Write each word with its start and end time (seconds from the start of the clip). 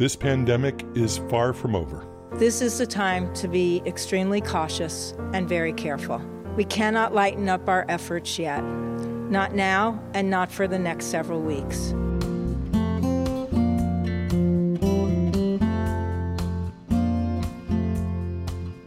This 0.00 0.16
pandemic 0.16 0.86
is 0.94 1.18
far 1.28 1.52
from 1.52 1.76
over. 1.76 2.06
This 2.32 2.62
is 2.62 2.78
the 2.78 2.86
time 2.86 3.30
to 3.34 3.46
be 3.46 3.82
extremely 3.84 4.40
cautious 4.40 5.12
and 5.34 5.46
very 5.46 5.74
careful. 5.74 6.22
We 6.56 6.64
cannot 6.64 7.12
lighten 7.12 7.50
up 7.50 7.68
our 7.68 7.84
efforts 7.86 8.38
yet. 8.38 8.62
Not 8.62 9.54
now, 9.54 10.02
and 10.14 10.30
not 10.30 10.50
for 10.50 10.66
the 10.66 10.78
next 10.78 11.04
several 11.08 11.42
weeks. 11.42 11.90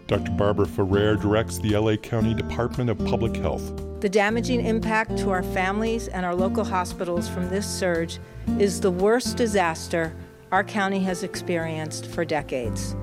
Dr. 0.07 0.31
Barbara 0.31 0.65
Ferrer 0.65 1.15
directs 1.17 1.59
the 1.59 1.77
LA 1.77 1.95
County 1.95 2.33
Department 2.33 2.89
of 2.89 2.97
Public 3.05 3.35
Health. 3.35 3.71
The 4.01 4.09
damaging 4.09 4.65
impact 4.65 5.15
to 5.19 5.29
our 5.29 5.43
families 5.43 6.07
and 6.07 6.25
our 6.25 6.33
local 6.33 6.63
hospitals 6.63 7.29
from 7.29 7.49
this 7.49 7.67
surge 7.67 8.17
is 8.57 8.81
the 8.81 8.89
worst 8.89 9.37
disaster 9.37 10.11
our 10.53 10.63
county 10.63 10.99
has 10.99 11.23
experienced 11.23 12.05
for 12.05 12.23
decades. 12.23 12.95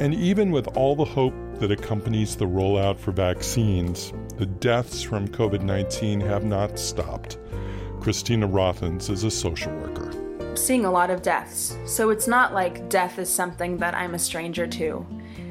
And 0.00 0.12
even 0.12 0.50
with 0.50 0.66
all 0.76 0.96
the 0.96 1.04
hope 1.04 1.34
that 1.60 1.70
accompanies 1.70 2.34
the 2.34 2.46
rollout 2.46 2.98
for 2.98 3.12
vaccines, 3.12 4.12
the 4.38 4.46
deaths 4.46 5.02
from 5.02 5.28
COVID 5.28 5.62
19 5.62 6.20
have 6.22 6.44
not 6.44 6.80
stopped. 6.80 7.38
Christina 8.00 8.48
Rothens 8.48 9.08
is 9.08 9.22
a 9.22 9.30
social 9.30 9.72
worker. 9.76 10.56
Seeing 10.56 10.84
a 10.84 10.90
lot 10.90 11.10
of 11.10 11.22
deaths. 11.22 11.76
So 11.86 12.10
it's 12.10 12.26
not 12.26 12.52
like 12.52 12.88
death 12.88 13.20
is 13.20 13.32
something 13.32 13.76
that 13.76 13.94
I'm 13.94 14.16
a 14.16 14.18
stranger 14.18 14.66
to. 14.66 15.06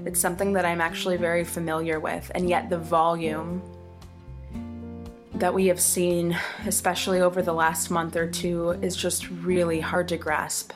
It's 0.06 0.20
something 0.20 0.52
that 0.54 0.66
I'm 0.66 0.82
actually 0.82 1.16
very 1.16 1.46
familiar 1.46 2.02
with, 2.02 2.30
and 2.36 2.50
yet 2.50 2.70
the 2.70 2.80
volume 2.80 3.62
that 5.36 5.54
we 5.54 5.68
have 5.68 5.80
seen, 5.80 6.38
especially 6.66 7.22
over 7.22 7.42
the 7.42 7.54
last 7.54 7.90
month 7.90 8.18
or 8.18 8.30
two, 8.30 8.72
is 8.82 8.94
just 8.94 9.30
really 9.30 9.80
hard 9.80 10.10
to 10.10 10.18
grasp. 10.18 10.74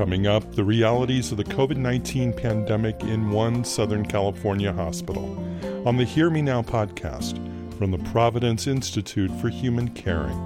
Coming 0.00 0.26
up, 0.26 0.54
the 0.54 0.64
realities 0.64 1.30
of 1.30 1.36
the 1.36 1.44
COVID 1.44 1.76
19 1.76 2.32
pandemic 2.32 3.02
in 3.02 3.28
one 3.28 3.62
Southern 3.62 4.02
California 4.06 4.72
hospital 4.72 5.36
on 5.86 5.98
the 5.98 6.04
Hear 6.04 6.30
Me 6.30 6.40
Now 6.40 6.62
podcast 6.62 7.36
from 7.76 7.90
the 7.90 7.98
Providence 7.98 8.66
Institute 8.66 9.30
for 9.42 9.50
Human 9.50 9.88
Caring. 9.88 10.38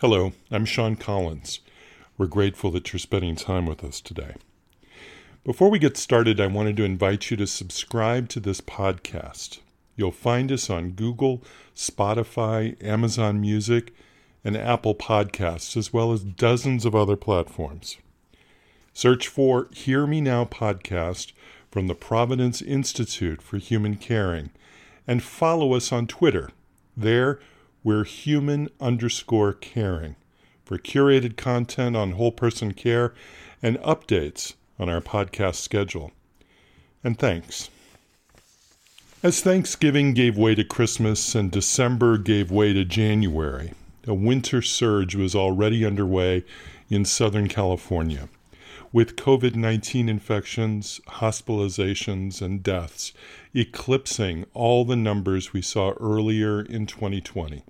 Hello, 0.00 0.34
I'm 0.50 0.66
Sean 0.66 0.96
Collins. 0.96 1.60
We're 2.16 2.26
grateful 2.26 2.70
that 2.70 2.92
you're 2.92 3.00
spending 3.00 3.34
time 3.34 3.66
with 3.66 3.82
us 3.82 4.00
today. 4.00 4.34
Before 5.42 5.68
we 5.68 5.80
get 5.80 5.96
started, 5.96 6.40
I 6.40 6.46
wanted 6.46 6.76
to 6.76 6.84
invite 6.84 7.28
you 7.28 7.36
to 7.38 7.46
subscribe 7.46 8.28
to 8.28 8.40
this 8.40 8.60
podcast. 8.60 9.58
You'll 9.96 10.12
find 10.12 10.52
us 10.52 10.70
on 10.70 10.92
Google, 10.92 11.42
Spotify, 11.74 12.80
Amazon 12.80 13.40
Music, 13.40 13.92
and 14.44 14.56
Apple 14.56 14.94
Podcasts, 14.94 15.76
as 15.76 15.92
well 15.92 16.12
as 16.12 16.22
dozens 16.22 16.84
of 16.84 16.94
other 16.94 17.16
platforms. 17.16 17.96
Search 18.92 19.26
for 19.26 19.68
Hear 19.72 20.06
Me 20.06 20.20
Now 20.20 20.44
podcast 20.44 21.32
from 21.68 21.88
the 21.88 21.96
Providence 21.96 22.62
Institute 22.62 23.42
for 23.42 23.56
Human 23.56 23.96
Caring 23.96 24.50
and 25.04 25.20
follow 25.20 25.74
us 25.74 25.90
on 25.90 26.06
Twitter. 26.06 26.50
There, 26.96 27.40
we're 27.82 28.04
human 28.04 28.68
underscore 28.80 29.52
caring 29.52 30.14
for 30.64 30.78
curated 30.78 31.36
content 31.36 31.96
on 31.96 32.12
whole 32.12 32.32
person 32.32 32.72
care 32.72 33.14
and 33.62 33.78
updates 33.78 34.54
on 34.78 34.88
our 34.88 35.00
podcast 35.00 35.56
schedule. 35.56 36.12
And 37.02 37.18
thanks. 37.18 37.70
As 39.22 39.40
Thanksgiving 39.40 40.12
gave 40.12 40.36
way 40.36 40.54
to 40.54 40.64
Christmas 40.64 41.34
and 41.34 41.50
December 41.50 42.18
gave 42.18 42.50
way 42.50 42.72
to 42.72 42.84
January, 42.84 43.72
a 44.06 44.12
winter 44.12 44.60
surge 44.60 45.14
was 45.14 45.34
already 45.34 45.84
underway 45.84 46.44
in 46.90 47.06
Southern 47.06 47.48
California, 47.48 48.28
with 48.92 49.16
COVID 49.16 49.54
19 49.54 50.08
infections, 50.08 51.00
hospitalizations, 51.08 52.42
and 52.42 52.62
deaths 52.62 53.12
eclipsing 53.54 54.44
all 54.52 54.84
the 54.84 54.96
numbers 54.96 55.52
we 55.52 55.62
saw 55.62 55.92
earlier 56.00 56.60
in 56.60 56.86
2020. 56.86 57.62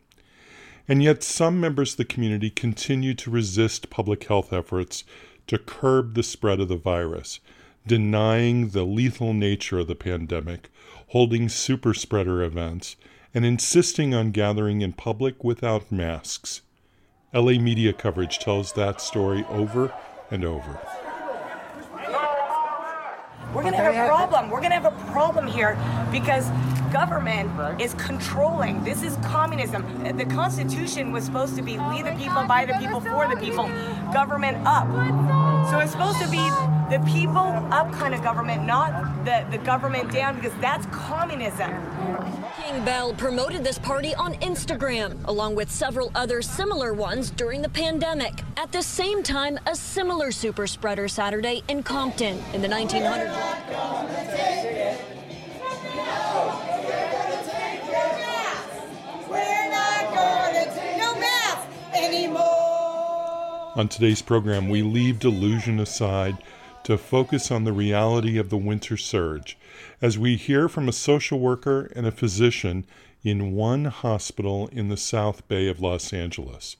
And 0.86 1.02
yet, 1.02 1.22
some 1.22 1.60
members 1.60 1.92
of 1.92 1.96
the 1.96 2.04
community 2.04 2.50
continue 2.50 3.14
to 3.14 3.30
resist 3.30 3.90
public 3.90 4.24
health 4.24 4.52
efforts 4.52 5.04
to 5.46 5.58
curb 5.58 6.14
the 6.14 6.22
spread 6.22 6.60
of 6.60 6.68
the 6.68 6.76
virus, 6.76 7.40
denying 7.86 8.70
the 8.70 8.84
lethal 8.84 9.32
nature 9.32 9.78
of 9.78 9.86
the 9.86 9.94
pandemic, 9.94 10.70
holding 11.08 11.48
super 11.48 11.94
spreader 11.94 12.42
events, 12.42 12.96
and 13.34 13.44
insisting 13.44 14.14
on 14.14 14.30
gathering 14.30 14.82
in 14.82 14.92
public 14.92 15.42
without 15.42 15.90
masks. 15.90 16.62
LA 17.32 17.52
media 17.52 17.92
coverage 17.92 18.38
tells 18.38 18.72
that 18.74 19.00
story 19.00 19.44
over 19.48 19.92
and 20.30 20.44
over. 20.44 20.80
We're 23.52 23.62
going 23.62 23.72
to 23.74 23.78
have 23.78 23.94
a 23.94 24.08
problem. 24.08 24.50
We're 24.50 24.60
going 24.60 24.70
to 24.70 24.80
have 24.80 24.86
a 24.86 25.12
problem 25.12 25.46
here 25.46 25.78
because 26.10 26.48
government 26.94 27.50
is 27.80 27.92
controlling. 27.94 28.82
This 28.84 29.02
is 29.02 29.16
communism. 29.16 29.82
The 30.16 30.24
Constitution 30.26 31.10
was 31.10 31.24
supposed 31.24 31.56
to 31.56 31.62
be 31.62 31.76
we 31.76 32.02
the 32.02 32.14
people, 32.16 32.44
by 32.44 32.64
the 32.64 32.74
people, 32.74 33.00
for 33.00 33.26
the 33.26 33.34
people, 33.34 33.64
government 34.12 34.58
up. 34.64 34.86
So 35.70 35.80
it's 35.80 35.90
supposed 35.90 36.20
to 36.20 36.28
be 36.30 36.48
the 36.94 37.02
people 37.12 37.40
up 37.72 37.90
kind 37.94 38.14
of 38.14 38.22
government, 38.22 38.64
not 38.64 39.24
the, 39.24 39.44
the 39.50 39.58
government 39.58 40.12
down, 40.12 40.36
because 40.36 40.52
that's 40.60 40.86
communism. 40.92 41.72
King 42.62 42.84
Bell 42.84 43.12
promoted 43.14 43.64
this 43.64 43.76
party 43.76 44.14
on 44.14 44.34
Instagram, 44.34 45.18
along 45.24 45.56
with 45.56 45.72
several 45.72 46.12
other 46.14 46.42
similar 46.42 46.94
ones 46.94 47.30
during 47.30 47.60
the 47.60 47.68
pandemic. 47.68 48.44
At 48.56 48.70
the 48.70 48.82
same 48.82 49.24
time, 49.24 49.58
a 49.66 49.74
similar 49.74 50.30
super 50.30 50.68
spreader 50.68 51.08
Saturday 51.08 51.64
in 51.66 51.82
Compton 51.82 52.40
in 52.52 52.62
the 52.62 52.68
1900s. 52.68 53.34
On 63.76 63.88
today's 63.88 64.22
program, 64.22 64.68
we 64.68 64.82
leave 64.82 65.18
delusion 65.18 65.80
aside 65.80 66.38
to 66.84 66.96
focus 66.96 67.50
on 67.50 67.64
the 67.64 67.72
reality 67.72 68.38
of 68.38 68.48
the 68.48 68.56
winter 68.56 68.96
surge 68.96 69.58
as 70.00 70.16
we 70.16 70.36
hear 70.36 70.68
from 70.68 70.88
a 70.88 70.92
social 70.92 71.40
worker 71.40 71.90
and 71.96 72.06
a 72.06 72.12
physician 72.12 72.86
in 73.24 73.52
one 73.52 73.86
hospital 73.86 74.68
in 74.70 74.88
the 74.90 74.96
South 74.96 75.48
Bay 75.48 75.66
of 75.66 75.80
Los 75.80 76.12
Angeles, 76.12 76.76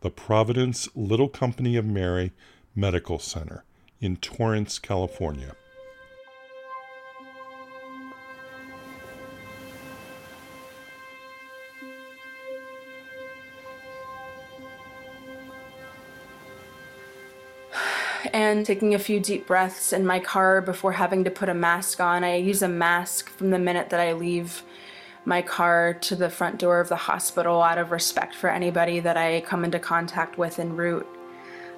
the 0.00 0.10
Providence 0.10 0.88
Little 0.96 1.28
Company 1.28 1.76
of 1.76 1.84
Mary 1.84 2.32
Medical 2.74 3.20
Center 3.20 3.62
in 4.00 4.16
Torrance, 4.16 4.80
California. 4.80 5.54
And 18.32 18.64
taking 18.64 18.94
a 18.94 18.98
few 18.98 19.20
deep 19.20 19.46
breaths 19.46 19.92
in 19.92 20.06
my 20.06 20.18
car 20.18 20.60
before 20.60 20.92
having 20.92 21.24
to 21.24 21.30
put 21.30 21.48
a 21.48 21.54
mask 21.54 22.00
on. 22.00 22.24
I 22.24 22.36
use 22.36 22.62
a 22.62 22.68
mask 22.68 23.28
from 23.28 23.50
the 23.50 23.58
minute 23.58 23.90
that 23.90 24.00
I 24.00 24.12
leave 24.14 24.62
my 25.24 25.42
car 25.42 25.94
to 25.94 26.16
the 26.16 26.30
front 26.30 26.58
door 26.58 26.80
of 26.80 26.88
the 26.88 26.96
hospital 26.96 27.62
out 27.62 27.78
of 27.78 27.90
respect 27.90 28.34
for 28.34 28.50
anybody 28.50 29.00
that 29.00 29.16
I 29.16 29.42
come 29.42 29.64
into 29.64 29.78
contact 29.78 30.38
with 30.38 30.58
en 30.58 30.74
route. 30.76 31.06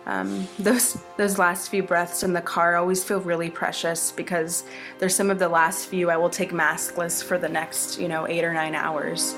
Um, 0.06 0.46
those 0.58 1.02
those 1.16 1.38
last 1.38 1.70
few 1.70 1.82
breaths 1.82 2.22
in 2.22 2.34
the 2.34 2.42
car 2.42 2.76
always 2.76 3.02
feel 3.02 3.20
really 3.20 3.48
precious 3.50 4.12
because 4.12 4.64
they're 4.98 5.08
some 5.08 5.30
of 5.30 5.38
the 5.38 5.48
last 5.48 5.86
few 5.86 6.10
I 6.10 6.16
will 6.18 6.28
take 6.28 6.50
maskless 6.50 7.24
for 7.24 7.38
the 7.38 7.48
next 7.48 7.98
you 7.98 8.08
know 8.08 8.28
eight 8.28 8.44
or 8.44 8.52
nine 8.52 8.74
hours. 8.74 9.34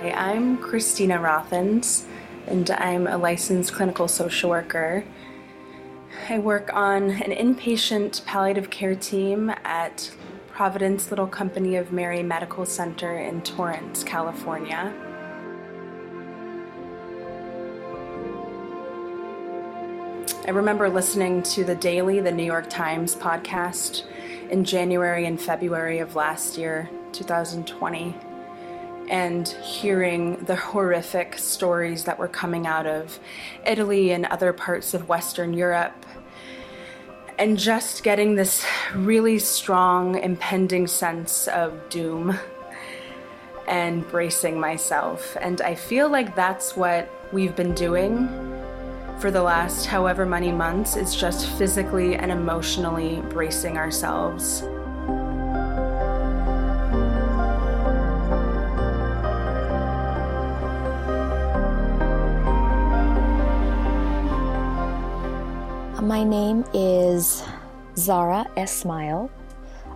Hey, 0.00 0.12
I'm 0.12 0.56
Christina 0.58 1.20
Rothens 1.20 2.06
and 2.48 2.70
I'm 2.70 3.06
a 3.06 3.18
licensed 3.18 3.74
clinical 3.74 4.08
social 4.08 4.48
worker. 4.48 5.04
I 6.30 6.38
work 6.38 6.72
on 6.72 7.10
an 7.10 7.30
inpatient 7.30 8.24
palliative 8.24 8.70
care 8.70 8.94
team 8.94 9.50
at 9.64 10.10
Providence 10.50 11.10
Little 11.10 11.26
Company 11.26 11.76
of 11.76 11.92
Mary 11.92 12.22
Medical 12.22 12.64
Center 12.64 13.18
in 13.18 13.42
Torrance, 13.42 14.02
California. 14.02 14.94
I 20.46 20.50
remember 20.50 20.88
listening 20.88 21.42
to 21.42 21.64
the 21.64 21.74
Daily, 21.74 22.20
the 22.20 22.32
New 22.32 22.44
York 22.44 22.70
Times 22.70 23.14
podcast 23.14 24.04
in 24.48 24.64
January 24.64 25.26
and 25.26 25.38
February 25.38 25.98
of 25.98 26.16
last 26.16 26.56
year, 26.56 26.88
2020 27.12 28.27
and 29.10 29.48
hearing 29.48 30.36
the 30.44 30.56
horrific 30.56 31.38
stories 31.38 32.04
that 32.04 32.18
were 32.18 32.28
coming 32.28 32.66
out 32.66 32.86
of 32.86 33.18
Italy 33.66 34.10
and 34.10 34.26
other 34.26 34.52
parts 34.52 34.94
of 34.94 35.08
Western 35.08 35.52
Europe. 35.52 36.06
And 37.38 37.56
just 37.56 38.02
getting 38.02 38.34
this 38.34 38.66
really 38.94 39.38
strong, 39.38 40.18
impending 40.18 40.86
sense 40.86 41.46
of 41.48 41.88
doom 41.88 42.38
and 43.68 44.08
bracing 44.08 44.58
myself. 44.58 45.36
And 45.40 45.60
I 45.60 45.74
feel 45.74 46.08
like 46.08 46.34
that's 46.34 46.76
what 46.76 47.08
we've 47.32 47.54
been 47.54 47.74
doing 47.74 48.28
for 49.20 49.30
the 49.30 49.42
last 49.42 49.86
however 49.86 50.24
many 50.24 50.52
months 50.52 50.96
is 50.96 51.14
just 51.14 51.48
physically 51.58 52.14
and 52.14 52.30
emotionally 52.30 53.20
bracing 53.28 53.76
ourselves. 53.76 54.62
My 66.08 66.24
name 66.24 66.64
is 66.72 67.44
Zara 67.94 68.46
Esmail. 68.56 69.28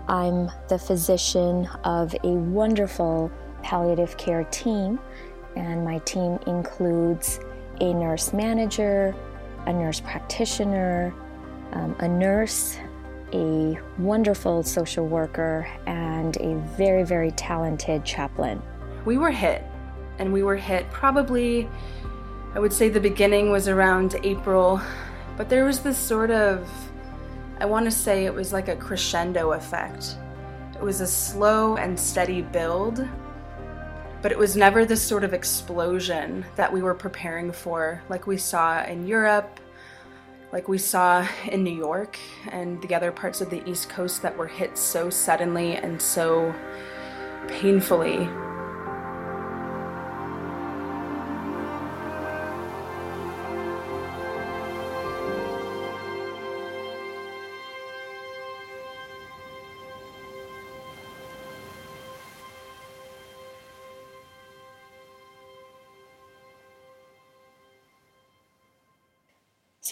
I'm 0.08 0.50
the 0.68 0.78
physician 0.78 1.66
of 1.84 2.14
a 2.22 2.32
wonderful 2.32 3.30
palliative 3.62 4.18
care 4.18 4.44
team, 4.50 5.00
and 5.56 5.86
my 5.86 6.00
team 6.00 6.38
includes 6.46 7.40
a 7.80 7.94
nurse 7.94 8.34
manager, 8.34 9.14
a 9.64 9.72
nurse 9.72 10.00
practitioner, 10.00 11.14
um, 11.72 11.96
a 12.00 12.08
nurse, 12.08 12.76
a 13.32 13.78
wonderful 13.96 14.62
social 14.64 15.06
worker, 15.06 15.66
and 15.86 16.36
a 16.42 16.56
very, 16.76 17.04
very 17.04 17.30
talented 17.30 18.04
chaplain. 18.04 18.60
We 19.06 19.16
were 19.16 19.30
hit, 19.30 19.64
and 20.18 20.30
we 20.30 20.42
were 20.42 20.56
hit 20.56 20.90
probably, 20.90 21.70
I 22.54 22.58
would 22.58 22.74
say 22.74 22.90
the 22.90 23.00
beginning 23.00 23.50
was 23.50 23.66
around 23.66 24.16
April, 24.24 24.78
but 25.36 25.48
there 25.48 25.64
was 25.64 25.80
this 25.80 25.98
sort 25.98 26.30
of, 26.30 26.68
I 27.58 27.66
want 27.66 27.84
to 27.86 27.90
say 27.90 28.24
it 28.24 28.34
was 28.34 28.52
like 28.52 28.68
a 28.68 28.76
crescendo 28.76 29.52
effect. 29.52 30.16
It 30.74 30.82
was 30.82 31.00
a 31.00 31.06
slow 31.06 31.76
and 31.76 31.98
steady 31.98 32.42
build 32.42 33.08
but 34.22 34.30
it 34.30 34.38
was 34.38 34.56
never 34.56 34.84
this 34.84 35.02
sort 35.02 35.24
of 35.24 35.34
explosion 35.34 36.44
that 36.54 36.72
we 36.72 36.80
were 36.80 36.94
preparing 36.94 37.50
for, 37.50 38.00
like 38.08 38.28
we 38.28 38.36
saw 38.36 38.82
in 38.84 39.04
Europe, 39.04 39.58
like 40.52 40.68
we 40.68 40.78
saw 40.78 41.26
in 41.50 41.64
New 41.64 41.74
York, 41.74 42.16
and 42.52 42.80
the 42.82 42.94
other 42.94 43.10
parts 43.10 43.40
of 43.40 43.50
the 43.50 43.68
East 43.68 43.88
Coast 43.88 44.22
that 44.22 44.36
were 44.36 44.46
hit 44.46 44.78
so 44.78 45.10
suddenly 45.10 45.74
and 45.74 46.00
so 46.00 46.54
painfully. 47.48 48.28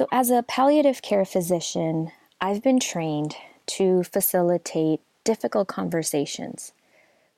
So, 0.00 0.08
as 0.11 0.31
a 0.31 0.43
palliative 0.43 1.02
care 1.02 1.26
physician, 1.26 2.11
I've 2.41 2.62
been 2.62 2.81
trained 2.81 3.37
to 3.76 4.02
facilitate 4.02 5.02
difficult 5.25 5.69
conversations 5.69 6.73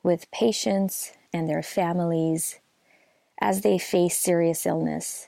with 0.01 0.31
patients 0.31 1.11
and 1.33 1.49
their 1.49 1.61
families 1.61 2.61
as 3.41 3.63
they 3.63 3.77
face 3.77 4.17
serious 4.17 4.65
illness 4.65 5.27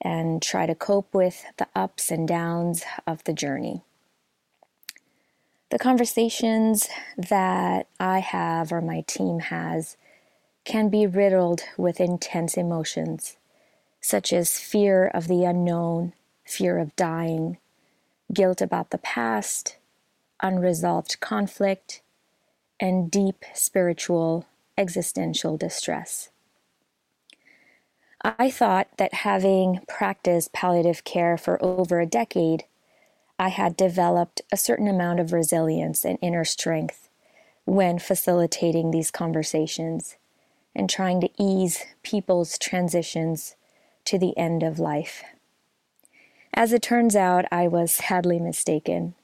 and 0.00 0.42
try 0.42 0.66
to 0.66 0.74
cope 0.74 1.14
with 1.14 1.44
the 1.56 1.68
ups 1.76 2.10
and 2.10 2.26
downs 2.26 2.82
of 3.06 3.22
the 3.22 3.32
journey. 3.32 3.82
The 5.70 5.78
conversations 5.78 6.88
that 7.16 7.86
I 8.00 8.18
have 8.18 8.72
or 8.72 8.80
my 8.80 9.02
team 9.02 9.38
has 9.38 9.96
can 10.64 10.88
be 10.88 11.06
riddled 11.06 11.62
with 11.78 12.00
intense 12.00 12.56
emotions, 12.56 13.36
such 14.00 14.32
as 14.32 14.58
fear 14.58 15.06
of 15.06 15.28
the 15.28 15.44
unknown 15.44 16.12
fear 16.46 16.78
of 16.78 16.96
dying, 16.96 17.58
guilt 18.32 18.62
about 18.62 18.90
the 18.90 18.98
past, 18.98 19.76
unresolved 20.42 21.20
conflict, 21.20 22.00
and 22.80 23.10
deep 23.10 23.44
spiritual 23.54 24.46
existential 24.78 25.56
distress. 25.56 26.30
I 28.22 28.50
thought 28.50 28.88
that 28.96 29.14
having 29.14 29.80
practiced 29.88 30.52
palliative 30.52 31.04
care 31.04 31.36
for 31.36 31.62
over 31.62 32.00
a 32.00 32.06
decade, 32.06 32.64
I 33.38 33.48
had 33.48 33.76
developed 33.76 34.42
a 34.50 34.56
certain 34.56 34.88
amount 34.88 35.20
of 35.20 35.32
resilience 35.32 36.04
and 36.04 36.18
inner 36.22 36.44
strength 36.44 37.08
when 37.64 37.98
facilitating 37.98 38.90
these 38.90 39.10
conversations 39.10 40.16
and 40.74 40.88
trying 40.88 41.20
to 41.20 41.30
ease 41.38 41.84
people's 42.02 42.58
transitions 42.58 43.56
to 44.04 44.18
the 44.18 44.36
end 44.36 44.62
of 44.62 44.78
life. 44.78 45.22
As 46.58 46.72
it 46.72 46.80
turns 46.80 47.14
out, 47.14 47.44
I 47.52 47.68
was 47.68 47.92
sadly 47.92 48.40
mistaken. 48.40 49.14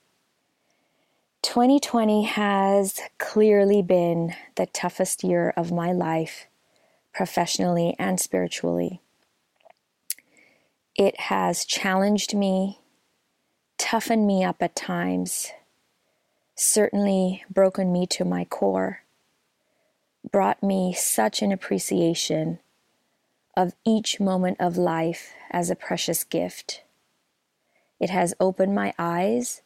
2020 1.41 2.25
has 2.25 3.01
clearly 3.17 3.81
been 3.81 4.35
the 4.57 4.67
toughest 4.67 5.25
year 5.25 5.55
of 5.57 5.73
my 5.73 5.93
life, 5.93 6.47
professionally 7.15 7.97
and 7.99 8.21
spiritually. 8.21 9.01
It 10.95 11.19
has 11.21 11.65
challenged 11.65 12.35
me, 12.35 12.81
toughened 13.79 14.27
me 14.27 14.45
up 14.45 14.63
at 14.63 14.77
times, 14.77 15.53
certainly 16.55 17.45
broken 17.49 17.91
me 17.91 18.07
to 18.09 18.27
my 18.27 18.45
core, 18.45 19.05
brought 20.31 20.63
me 20.63 20.93
such 20.93 21.41
an 21.41 21.51
appreciation 21.51 22.59
of 23.57 23.73
each 23.87 24.21
moment 24.21 24.59
of 24.61 24.77
life 24.77 25.33
as 25.51 25.71
a 25.71 25.75
precious 25.75 26.25
gift. 26.25 26.83
It 28.03 28.11
has 28.11 28.35
opened 28.41 28.75
my 28.75 28.93
eyes 28.99 29.63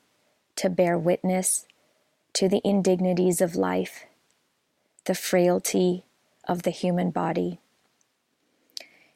to 0.56 0.68
bear 0.68 0.98
witness 0.98 1.64
to 2.34 2.50
the 2.50 2.60
indignities 2.64 3.40
of 3.40 3.56
life, 3.56 4.04
the 5.06 5.14
frailty 5.14 6.04
of 6.46 6.62
the 6.62 6.70
human 6.70 7.10
body. 7.10 7.60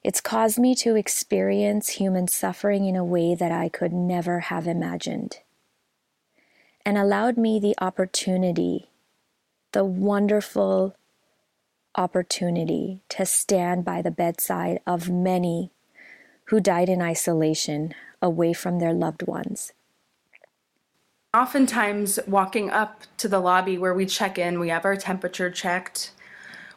It's 0.03 0.23
caused 0.23 0.59
me 0.59 0.75
to 0.77 0.97
experience 0.97 1.91
human 1.91 2.29
suffering 2.29 2.87
in 2.87 2.97
a 2.97 3.05
way 3.05 3.35
that 3.35 3.53
I 3.53 3.69
could 3.69 3.93
never 3.93 4.41
have 4.41 4.67
imagined, 4.67 5.41
and 6.87 6.97
allowed 6.97 7.37
me 7.37 7.61
the 7.61 7.75
opportunity, 7.79 8.89
the 9.73 9.85
wonderful 9.85 10.97
opportunity 11.95 13.03
to 13.11 13.27
stand 13.27 13.85
by 13.85 14.01
the 14.01 14.11
bedside 14.11 14.81
of 14.87 15.11
many 15.11 15.73
who 16.47 16.59
died 16.59 16.89
in 16.89 17.03
isolation 17.03 17.95
away 18.23 18.53
from 18.53 18.79
their 18.79 18.93
loved 18.93 19.27
ones. 19.27 19.73
Oftentimes, 21.33 22.19
walking 22.27 22.71
up 22.71 23.05
to 23.19 23.29
the 23.29 23.39
lobby 23.39 23.79
where 23.79 23.95
we 23.95 24.05
check 24.05 24.37
in, 24.37 24.59
we 24.59 24.69
have 24.69 24.85
our 24.85 24.97
temperature 24.97 25.51
checked, 25.51 26.13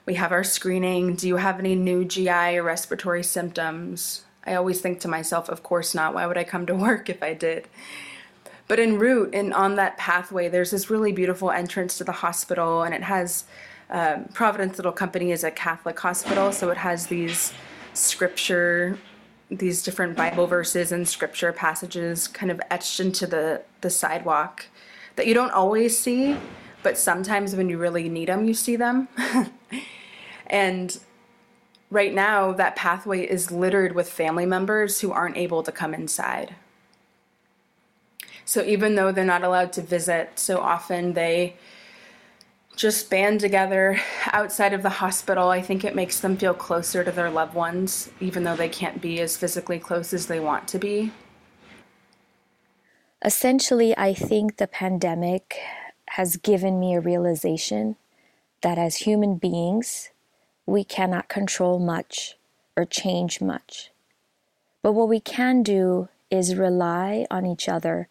we 0.05 0.15
have 0.15 0.31
our 0.31 0.43
screening. 0.43 1.15
Do 1.15 1.27
you 1.27 1.37
have 1.37 1.59
any 1.59 1.75
new 1.75 2.05
GI 2.05 2.57
or 2.57 2.63
respiratory 2.63 3.23
symptoms? 3.23 4.25
I 4.45 4.55
always 4.55 4.81
think 4.81 4.99
to 5.01 5.07
myself, 5.07 5.49
of 5.49 5.63
course 5.63 5.95
not. 5.95 6.13
Why 6.13 6.27
would 6.27 6.37
I 6.37 6.43
come 6.43 6.65
to 6.67 6.75
work 6.87 7.09
if 7.09 7.23
I 7.23 7.33
did? 7.33 7.67
But 8.67 8.79
en 8.79 8.97
route 8.97 9.33
and 9.33 9.53
on 9.53 9.75
that 9.75 9.97
pathway, 9.97 10.49
there's 10.49 10.71
this 10.71 10.89
really 10.89 11.11
beautiful 11.11 11.51
entrance 11.51 11.97
to 11.97 12.03
the 12.03 12.11
hospital, 12.11 12.83
and 12.83 12.93
it 12.93 13.03
has 13.03 13.45
um, 13.89 14.25
Providence 14.33 14.77
Little 14.77 14.91
Company 14.91 15.31
is 15.31 15.43
a 15.43 15.51
Catholic 15.51 15.99
hospital, 15.99 16.51
so 16.51 16.69
it 16.69 16.77
has 16.77 17.07
these 17.07 17.53
scripture 17.93 18.97
these 19.57 19.83
different 19.83 20.15
Bible 20.15 20.47
verses 20.47 20.91
and 20.91 21.07
scripture 21.07 21.51
passages 21.51 22.27
kind 22.27 22.51
of 22.51 22.61
etched 22.69 22.99
into 22.99 23.27
the, 23.27 23.61
the 23.81 23.89
sidewalk 23.89 24.65
that 25.15 25.27
you 25.27 25.33
don't 25.33 25.51
always 25.51 25.97
see, 25.97 26.35
but 26.81 26.97
sometimes 26.97 27.55
when 27.55 27.69
you 27.69 27.77
really 27.77 28.09
need 28.09 28.29
them, 28.29 28.45
you 28.45 28.53
see 28.53 28.75
them. 28.75 29.07
and 30.47 30.99
right 31.89 32.13
now, 32.13 32.51
that 32.53 32.75
pathway 32.75 33.25
is 33.25 33.51
littered 33.51 33.93
with 33.93 34.09
family 34.09 34.45
members 34.45 35.01
who 35.01 35.11
aren't 35.11 35.37
able 35.37 35.63
to 35.63 35.71
come 35.71 35.93
inside. 35.93 36.55
So 38.45 38.63
even 38.63 38.95
though 38.95 39.11
they're 39.11 39.23
not 39.23 39.43
allowed 39.43 39.71
to 39.73 39.81
visit, 39.81 40.37
so 40.39 40.59
often 40.59 41.13
they 41.13 41.55
just 42.75 43.09
band 43.09 43.39
together 43.39 43.99
outside 44.27 44.73
of 44.73 44.83
the 44.83 44.89
hospital. 44.89 45.49
I 45.49 45.61
think 45.61 45.83
it 45.83 45.95
makes 45.95 46.19
them 46.19 46.37
feel 46.37 46.53
closer 46.53 47.03
to 47.03 47.11
their 47.11 47.29
loved 47.29 47.53
ones, 47.53 48.09
even 48.19 48.43
though 48.43 48.55
they 48.55 48.69
can't 48.69 49.01
be 49.01 49.19
as 49.21 49.37
physically 49.37 49.79
close 49.79 50.13
as 50.13 50.27
they 50.27 50.39
want 50.39 50.67
to 50.69 50.79
be. 50.79 51.11
Essentially, 53.23 53.97
I 53.97 54.13
think 54.13 54.57
the 54.57 54.67
pandemic 54.67 55.57
has 56.09 56.37
given 56.37 56.79
me 56.79 56.93
a 56.93 56.99
realization 56.99 57.95
that 58.61 58.77
as 58.77 58.97
human 58.97 59.37
beings, 59.37 60.09
we 60.65 60.83
cannot 60.83 61.29
control 61.29 61.79
much 61.79 62.37
or 62.75 62.85
change 62.85 63.39
much. 63.39 63.91
But 64.81 64.93
what 64.93 65.07
we 65.07 65.19
can 65.19 65.63
do 65.63 66.09
is 66.29 66.55
rely 66.55 67.25
on 67.29 67.45
each 67.45 67.69
other 67.69 68.09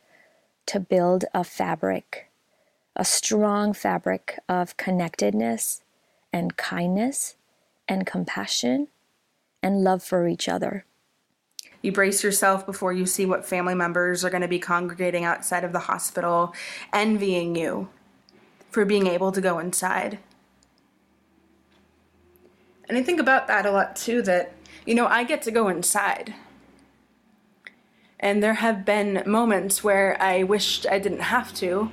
to 0.66 0.80
build 0.80 1.24
a 1.34 1.44
fabric, 1.44 2.30
a 2.94 3.04
strong 3.04 3.72
fabric 3.72 4.38
of 4.48 4.76
connectedness 4.76 5.82
and 6.32 6.56
kindness 6.56 7.36
and 7.88 8.06
compassion 8.06 8.88
and 9.62 9.82
love 9.82 10.02
for 10.02 10.26
each 10.26 10.48
other. 10.48 10.84
You 11.80 11.90
brace 11.90 12.22
yourself 12.22 12.64
before 12.64 12.92
you 12.92 13.06
see 13.06 13.26
what 13.26 13.44
family 13.44 13.74
members 13.74 14.24
are 14.24 14.30
going 14.30 14.42
to 14.42 14.48
be 14.48 14.58
congregating 14.58 15.24
outside 15.24 15.64
of 15.64 15.72
the 15.72 15.80
hospital, 15.80 16.54
envying 16.92 17.56
you 17.56 17.88
for 18.70 18.84
being 18.84 19.06
able 19.06 19.32
to 19.32 19.40
go 19.40 19.58
inside. 19.58 20.18
And 22.88 22.96
I 22.96 23.02
think 23.02 23.20
about 23.20 23.48
that 23.48 23.66
a 23.66 23.70
lot 23.70 23.96
too 23.96 24.22
that, 24.22 24.52
you 24.86 24.94
know, 24.94 25.06
I 25.06 25.24
get 25.24 25.42
to 25.42 25.50
go 25.50 25.68
inside. 25.68 26.34
And 28.20 28.42
there 28.42 28.54
have 28.54 28.84
been 28.84 29.22
moments 29.26 29.82
where 29.82 30.16
I 30.22 30.44
wished 30.44 30.86
I 30.88 31.00
didn't 31.00 31.20
have 31.20 31.52
to, 31.54 31.90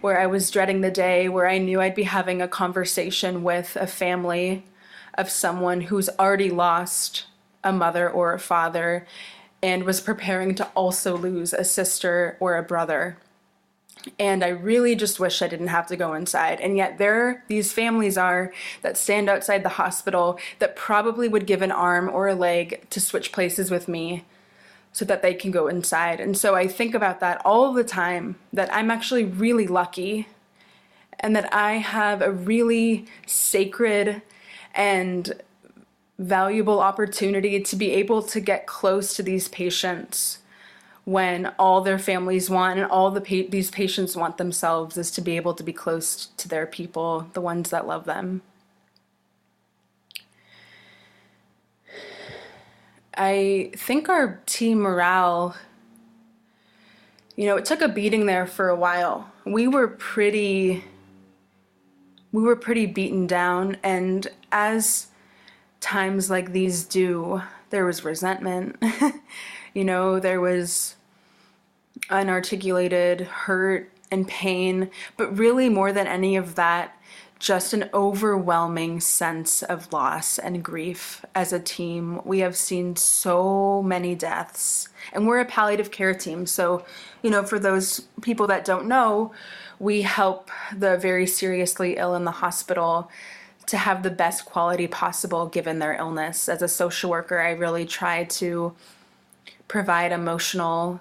where 0.00 0.20
I 0.20 0.26
was 0.26 0.50
dreading 0.50 0.80
the 0.80 0.90
day 0.90 1.28
where 1.28 1.48
I 1.48 1.58
knew 1.58 1.80
I'd 1.80 1.94
be 1.94 2.04
having 2.04 2.40
a 2.40 2.48
conversation 2.48 3.42
with 3.42 3.76
a 3.76 3.86
family 3.86 4.64
of 5.14 5.30
someone 5.30 5.82
who's 5.82 6.08
already 6.18 6.50
lost 6.50 7.26
a 7.62 7.72
mother 7.72 8.08
or 8.08 8.32
a 8.32 8.38
father 8.38 9.06
and 9.62 9.84
was 9.84 10.00
preparing 10.00 10.54
to 10.54 10.66
also 10.74 11.16
lose 11.16 11.52
a 11.52 11.64
sister 11.64 12.36
or 12.40 12.56
a 12.56 12.62
brother. 12.62 13.18
And 14.18 14.42
I 14.42 14.48
really 14.48 14.94
just 14.94 15.20
wish 15.20 15.42
I 15.42 15.48
didn't 15.48 15.66
have 15.66 15.86
to 15.88 15.96
go 15.96 16.14
inside. 16.14 16.58
And 16.60 16.74
yet, 16.74 16.96
there 16.96 17.44
these 17.48 17.70
families 17.70 18.16
are 18.16 18.50
that 18.80 18.96
stand 18.96 19.28
outside 19.28 19.62
the 19.62 19.68
hospital 19.70 20.38
that 20.58 20.74
probably 20.74 21.28
would 21.28 21.46
give 21.46 21.60
an 21.60 21.70
arm 21.70 22.08
or 22.08 22.28
a 22.28 22.34
leg 22.34 22.88
to 22.88 23.00
switch 23.00 23.30
places 23.30 23.70
with 23.70 23.88
me 23.88 24.24
so 24.92 25.04
that 25.04 25.22
they 25.22 25.34
can 25.34 25.50
go 25.50 25.68
inside. 25.68 26.20
And 26.20 26.36
so 26.36 26.54
I 26.54 26.66
think 26.66 26.94
about 26.94 27.20
that 27.20 27.40
all 27.44 27.72
the 27.72 27.84
time 27.84 28.36
that 28.52 28.72
I'm 28.74 28.90
actually 28.90 29.24
really 29.24 29.66
lucky 29.66 30.28
and 31.20 31.36
that 31.36 31.52
I 31.54 31.74
have 31.74 32.22
a 32.22 32.30
really 32.30 33.06
sacred 33.26 34.22
and 34.74 35.32
valuable 36.18 36.80
opportunity 36.80 37.60
to 37.60 37.76
be 37.76 37.92
able 37.92 38.22
to 38.22 38.40
get 38.40 38.66
close 38.66 39.14
to 39.14 39.22
these 39.22 39.48
patients 39.48 40.38
when 41.04 41.52
all 41.58 41.80
their 41.80 41.98
families 41.98 42.50
want 42.50 42.78
and 42.78 42.90
all 42.90 43.10
the 43.10 43.20
pa- 43.20 43.50
these 43.50 43.70
patients 43.70 44.16
want 44.16 44.36
themselves 44.36 44.96
is 44.96 45.10
to 45.10 45.20
be 45.20 45.36
able 45.36 45.54
to 45.54 45.62
be 45.62 45.72
close 45.72 46.26
to 46.36 46.46
their 46.46 46.66
people, 46.66 47.26
the 47.32 47.40
ones 47.40 47.70
that 47.70 47.86
love 47.86 48.04
them. 48.04 48.42
I 53.22 53.70
think 53.76 54.08
our 54.08 54.40
team 54.46 54.80
morale 54.80 55.54
you 57.36 57.46
know, 57.46 57.56
it 57.56 57.64
took 57.64 57.80
a 57.80 57.88
beating 57.88 58.26
there 58.26 58.46
for 58.46 58.68
a 58.68 58.76
while. 58.76 59.30
We 59.44 59.66
were 59.66 59.88
pretty 59.88 60.84
we 62.32 62.42
were 62.42 62.56
pretty 62.56 62.86
beaten 62.86 63.26
down 63.26 63.76
and 63.82 64.26
as 64.50 65.08
times 65.80 66.30
like 66.30 66.52
these 66.52 66.84
do, 66.84 67.42
there 67.68 67.84
was 67.84 68.04
resentment. 68.04 68.82
you 69.74 69.84
know, 69.84 70.18
there 70.18 70.40
was 70.40 70.96
unarticulated 72.08 73.20
hurt 73.20 73.90
and 74.10 74.26
pain, 74.28 74.90
but 75.18 75.36
really 75.36 75.68
more 75.68 75.92
than 75.92 76.06
any 76.06 76.36
of 76.36 76.54
that, 76.54 76.98
just 77.40 77.72
an 77.72 77.88
overwhelming 77.94 79.00
sense 79.00 79.62
of 79.62 79.90
loss 79.92 80.38
and 80.38 80.62
grief 80.62 81.24
as 81.34 81.54
a 81.54 81.58
team. 81.58 82.20
We 82.24 82.40
have 82.40 82.54
seen 82.54 82.96
so 82.96 83.82
many 83.82 84.14
deaths, 84.14 84.90
and 85.12 85.26
we're 85.26 85.40
a 85.40 85.46
palliative 85.46 85.90
care 85.90 86.14
team. 86.14 86.44
So, 86.44 86.84
you 87.22 87.30
know, 87.30 87.42
for 87.42 87.58
those 87.58 88.02
people 88.20 88.46
that 88.48 88.66
don't 88.66 88.86
know, 88.86 89.32
we 89.78 90.02
help 90.02 90.50
the 90.76 90.98
very 90.98 91.26
seriously 91.26 91.96
ill 91.96 92.14
in 92.14 92.24
the 92.24 92.30
hospital 92.30 93.10
to 93.66 93.78
have 93.78 94.02
the 94.02 94.10
best 94.10 94.44
quality 94.44 94.86
possible 94.86 95.46
given 95.46 95.78
their 95.78 95.94
illness. 95.94 96.46
As 96.46 96.60
a 96.60 96.68
social 96.68 97.08
worker, 97.08 97.40
I 97.40 97.52
really 97.52 97.86
try 97.86 98.24
to 98.24 98.74
provide 99.66 100.12
emotional, 100.12 101.00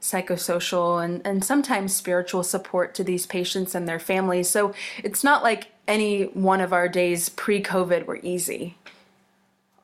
psychosocial, 0.00 1.02
and, 1.04 1.26
and 1.26 1.44
sometimes 1.44 1.96
spiritual 1.96 2.44
support 2.44 2.94
to 2.94 3.02
these 3.02 3.26
patients 3.26 3.74
and 3.74 3.88
their 3.88 3.98
families. 3.98 4.48
So 4.48 4.74
it's 5.02 5.24
not 5.24 5.42
like 5.42 5.71
any 5.86 6.24
one 6.24 6.60
of 6.60 6.72
our 6.72 6.88
days 6.88 7.28
pre 7.28 7.62
COVID 7.62 8.06
were 8.06 8.20
easy. 8.22 8.76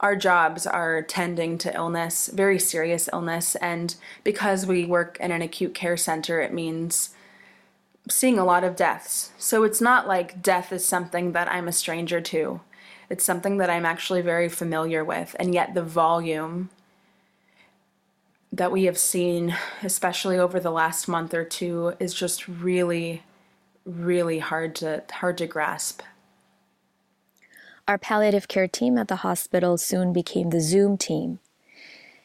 Our 0.01 0.15
jobs 0.15 0.67
are 0.67 1.03
tending 1.03 1.59
to 1.59 1.75
illness, 1.75 2.29
very 2.29 2.59
serious 2.59 3.09
illness, 3.13 3.57
and 3.57 3.97
because 4.23 4.65
we 4.65 4.85
work 4.85 5.17
in 5.19 5.33
an 5.33 5.43
acute 5.43 5.75
care 5.75 5.97
center, 5.97 6.41
it 6.41 6.53
means 6.53 7.11
seeing 8.09 8.39
a 8.39 8.45
lot 8.45 8.65
of 8.65 8.77
deaths. 8.77 9.33
So 9.39 9.65
it's 9.65 9.81
not 9.81 10.07
like 10.07 10.43
death 10.43 10.73
is 10.73 10.85
something 10.85 11.33
that 11.33 11.51
I'm 11.51 11.67
a 11.69 11.73
stranger 11.73 12.21
to. 12.21 12.61
It's 13.11 13.25
something 13.25 13.57
that 13.59 13.71
I'm 13.71 13.85
actually 13.85 14.23
very 14.23 14.49
familiar 14.49 15.05
with, 15.05 15.35
and 15.41 15.53
yet 15.53 15.75
the 15.75 15.83
volume 15.83 16.71
that 18.53 18.73
we 18.73 18.85
have 18.85 18.99
seen, 18.99 19.55
especially 19.83 20.39
over 20.39 20.59
the 20.61 20.71
last 20.71 21.09
month 21.09 21.35
or 21.35 21.45
two, 21.45 21.95
is 22.01 22.15
just 22.15 22.49
really, 22.49 23.23
really 23.85 24.39
hard 24.39 24.75
to 24.77 25.05
hard 25.11 25.39
to 25.39 25.47
grasp. 25.47 26.03
Our 27.87 27.99
palliative 27.99 28.49
care 28.49 28.69
team 28.69 28.99
at 28.99 29.09
the 29.09 29.17
hospital 29.17 29.79
soon 29.79 30.13
became 30.13 30.51
the 30.51 30.61
Zoom 30.61 30.99
team, 30.99 31.39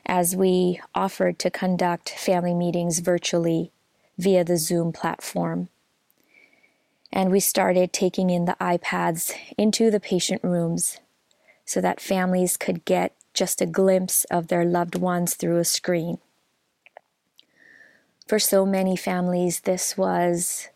as 0.05 0.35
we 0.35 0.81
offered 0.93 1.39
to 1.39 1.49
conduct 1.49 2.09
family 2.09 2.53
meetings 2.53 2.99
virtually 2.99 3.71
via 4.17 4.43
the 4.43 4.57
Zoom 4.57 4.91
platform. 4.91 5.69
And 7.11 7.31
we 7.31 7.39
started 7.39 7.93
taking 7.93 8.29
in 8.29 8.45
the 8.45 8.57
iPads 8.59 9.33
into 9.57 9.89
the 9.89 9.99
patient 9.99 10.43
rooms 10.43 10.99
so 11.63 11.79
that 11.79 12.01
families 12.01 12.57
could 12.57 12.83
get 12.85 13.13
just 13.33 13.61
a 13.61 13.65
glimpse 13.65 14.25
of 14.25 14.47
their 14.47 14.65
loved 14.65 14.95
ones 14.95 15.35
through 15.35 15.59
a 15.59 15.65
screen. 15.65 16.17
For 18.27 18.39
so 18.39 18.65
many 18.65 18.95
families, 18.95 19.61
this 19.61 19.97
was 19.97 20.69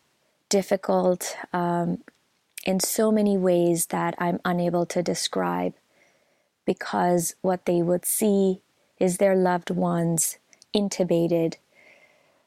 difficult 0.48 1.36
um, 1.52 1.98
in 2.64 2.80
so 2.80 3.10
many 3.12 3.36
ways 3.36 3.86
that 3.86 4.14
I'm 4.18 4.40
unable 4.44 4.86
to 4.86 5.02
describe 5.02 5.74
because 6.66 7.34
what 7.40 7.64
they 7.64 7.82
would 7.82 8.04
see 8.04 8.60
is 9.00 9.16
their 9.16 9.34
loved 9.36 9.70
ones 9.70 10.38
intubated, 10.74 11.54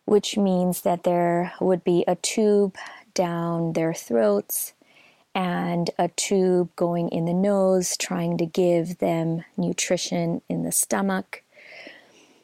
which 0.06 0.38
means 0.38 0.82
that 0.82 1.04
there 1.04 1.54
would 1.60 1.84
be 1.84 2.04
a 2.08 2.16
tube 2.16 2.76
down 3.14 3.74
their 3.74 3.94
throats 3.94 4.74
and 5.34 5.90
a 5.98 6.10
tube 6.10 6.70
going 6.76 7.10
in 7.10 7.26
the 7.26 7.34
nose, 7.34 7.96
trying 7.98 8.38
to 8.38 8.46
give 8.46 8.98
them 9.00 9.44
nutrition 9.58 10.42
in 10.50 10.64
the 10.64 10.72
stomach. 10.72 11.44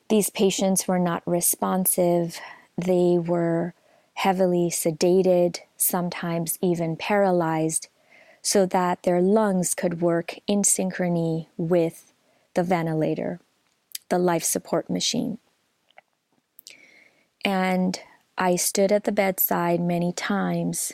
These 0.10 0.30
patients 0.30 0.88
were 0.88 1.00
not 1.00 1.22
responsive. 1.26 2.40
They 2.78 3.18
were 3.20 3.74
heavily 4.18 4.68
sedated, 4.68 5.60
sometimes 5.76 6.58
even 6.60 6.96
paralyzed, 6.96 7.88
so 8.42 8.66
that 8.66 9.04
their 9.04 9.22
lungs 9.22 9.76
could 9.76 10.02
work 10.02 10.34
in 10.48 10.64
synchrony 10.64 11.46
with 11.56 12.12
the 12.56 12.64
ventilator, 12.64 13.40
the 14.10 14.18
life 14.18 14.44
support 14.44 14.90
machine. 14.90 15.38
And 17.46 18.00
I 18.40 18.56
stood 18.56 18.92
at 18.92 19.04
the 19.04 19.12
bedside 19.12 19.80
many 19.80 20.12
times 20.12 20.94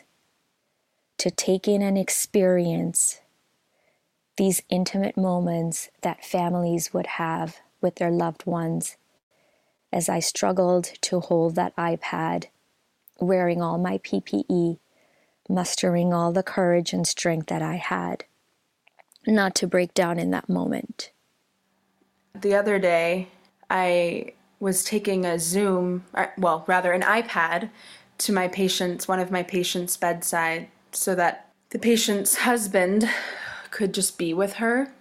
to 1.17 1.31
take 1.31 1.65
in 1.65 1.81
and 1.81 1.97
experience 1.97 3.21
these 4.35 4.63
intimate 4.67 5.15
moments 5.15 5.89
that 6.01 6.25
families 6.25 6.93
would 6.93 7.07
have 7.07 7.59
with 7.79 7.95
their 7.95 8.11
loved 8.11 8.45
ones 8.45 8.97
as 9.93 10.09
I 10.09 10.19
struggled 10.19 10.85
to 11.03 11.21
hold 11.21 11.55
that 11.55 11.73
iPad, 11.77 12.47
wearing 13.19 13.61
all 13.61 13.77
my 13.77 13.97
PPE, 13.99 14.79
mustering 15.49 16.13
all 16.13 16.31
the 16.31 16.43
courage 16.43 16.93
and 16.93 17.07
strength 17.07 17.47
that 17.47 17.61
I 17.61 17.75
had, 17.75 18.25
not 19.27 19.55
to 19.55 19.67
break 19.67 19.93
down 19.93 20.19
in 20.19 20.31
that 20.31 20.49
moment. 20.49 21.11
The 22.33 22.55
other 22.55 22.79
day, 22.79 23.29
I 23.69 24.33
was 24.59 24.83
taking 24.83 25.25
a 25.25 25.39
Zoom, 25.39 26.05
or, 26.13 26.33
well, 26.37 26.63
rather 26.67 26.91
an 26.91 27.01
iPad, 27.01 27.69
to 28.19 28.31
my 28.31 28.47
patient's, 28.47 29.07
one 29.07 29.19
of 29.19 29.31
my 29.31 29.43
patient's 29.43 29.97
bedside, 29.97 30.69
so 30.91 31.15
that 31.15 31.49
the 31.69 31.79
patient's 31.79 32.35
husband 32.35 33.09
could 33.71 33.93
just 33.93 34.17
be 34.17 34.33
with 34.33 34.53
her. 34.53 34.93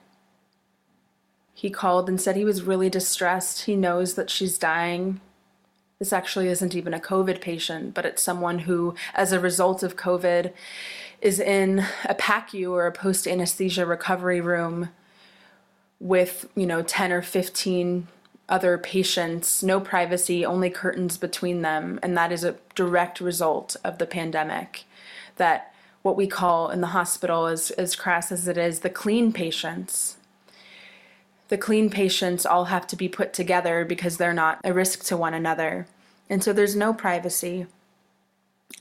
He 1.55 1.71
called 1.71 2.09
and 2.09 2.21
said 2.21 2.35
he 2.35 2.45
was 2.45 2.63
really 2.63 2.91
distressed. 2.91 3.67
He 3.67 3.77
knows 3.77 4.15
that 4.15 4.31
she's 4.31 4.59
dying. 4.59 5.21
This 6.03 6.13
actually 6.13 6.49
isn't 6.49 6.75
even 6.75 6.95
a 6.95 6.99
COVID 6.99 7.41
patient, 7.41 7.95
but 7.95 8.05
it's 8.05 8.21
someone 8.21 8.59
who, 8.59 8.97
as 9.15 9.31
a 9.31 9.39
result 9.39 9.85
of 9.85 9.97
COVID, 9.97 10.53
is 11.21 11.39
in 11.39 11.87
a 12.05 12.15
PACU 12.17 12.73
or 12.73 12.89
a 12.89 12.93
post 12.93 13.29
anesthesia 13.29 13.87
recovery 13.87 14.41
room 14.41 14.89
with, 16.01 16.49
you 16.57 16.67
know, 16.67 16.83
10 16.83 17.13
or 17.13 17.23
15 17.23 18.09
other 18.49 18.79
patients, 18.79 19.63
no 19.63 19.79
privacy, 19.79 20.45
only 20.45 20.71
curtains 20.71 21.19
between 21.19 21.63
them. 21.63 22.01
And 22.03 22.17
that 22.17 22.33
is 22.33 22.43
a 22.43 22.57
direct 22.75 23.21
result 23.21 23.77
of 23.85 23.99
the 23.99 24.07
pandemic. 24.07 24.83
That 25.37 25.73
what 26.03 26.17
we 26.17 26.27
call 26.27 26.71
in 26.71 26.81
the 26.81 26.89
hospital, 26.89 27.47
as, 27.47 27.71
as 27.71 27.95
crass 27.95 28.33
as 28.33 28.49
it 28.49 28.59
is, 28.59 28.81
the 28.81 28.91
clean 28.91 29.33
patients. 29.33 30.17
The 31.53 31.59
clean 31.59 31.91
patients 31.91 32.47
all 32.47 32.65
have 32.65 32.87
to 32.87 32.97
be 32.97 33.11
put 33.11 33.35
together 33.35 33.85
because 33.85 34.17
they're 34.17 34.33
not 34.33 34.59
a 34.65 34.73
risk 34.73 35.05
to 35.05 35.19
one 35.19 35.35
another. 35.35 35.87
And 36.31 36.43
so 36.43 36.51
there's 36.51 36.75
no 36.75 36.95
privacy. 36.95 37.67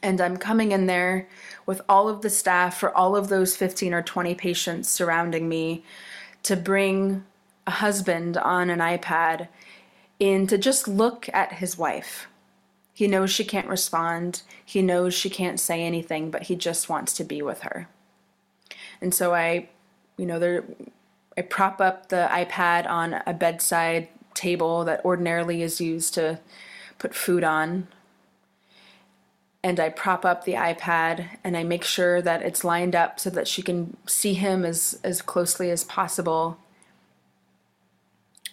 And 0.01 0.21
I'm 0.21 0.37
coming 0.37 0.71
in 0.71 0.85
there 0.85 1.27
with 1.65 1.81
all 1.89 2.07
of 2.07 2.21
the 2.21 2.29
staff 2.29 2.79
for 2.79 2.95
all 2.95 3.17
of 3.17 3.27
those 3.27 3.57
15 3.57 3.93
or 3.93 4.01
20 4.01 4.35
patients 4.35 4.87
surrounding 4.87 5.49
me 5.49 5.83
to 6.43 6.55
bring 6.55 7.25
a 7.67 7.71
husband 7.71 8.37
on 8.37 8.69
an 8.69 8.79
iPad 8.79 9.49
in 10.17 10.47
to 10.47 10.57
just 10.57 10.87
look 10.87 11.27
at 11.33 11.55
his 11.55 11.77
wife. 11.77 12.27
He 12.93 13.05
knows 13.05 13.31
she 13.31 13.43
can't 13.43 13.67
respond. 13.67 14.43
He 14.63 14.81
knows 14.81 15.13
she 15.13 15.29
can't 15.29 15.59
say 15.59 15.83
anything, 15.83 16.31
but 16.31 16.43
he 16.43 16.55
just 16.55 16.87
wants 16.87 17.11
to 17.15 17.25
be 17.25 17.41
with 17.41 17.63
her. 17.63 17.89
And 19.01 19.13
so 19.13 19.33
I, 19.33 19.67
you 20.15 20.25
know, 20.25 20.39
there, 20.39 20.63
I 21.41 21.43
prop 21.43 21.81
up 21.81 22.09
the 22.09 22.29
iPad 22.29 22.87
on 22.87 23.23
a 23.25 23.33
bedside 23.33 24.09
table 24.35 24.85
that 24.85 25.03
ordinarily 25.03 25.63
is 25.63 25.81
used 25.81 26.13
to 26.13 26.39
put 26.99 27.15
food 27.15 27.43
on. 27.43 27.87
And 29.63 29.79
I 29.79 29.89
prop 29.89 30.23
up 30.23 30.45
the 30.45 30.53
iPad 30.53 31.29
and 31.43 31.57
I 31.57 31.63
make 31.63 31.83
sure 31.83 32.21
that 32.21 32.43
it's 32.43 32.63
lined 32.63 32.95
up 32.95 33.19
so 33.19 33.31
that 33.31 33.47
she 33.47 33.63
can 33.63 33.97
see 34.05 34.35
him 34.35 34.63
as, 34.63 34.99
as 35.03 35.23
closely 35.23 35.71
as 35.71 35.83
possible. 35.83 36.59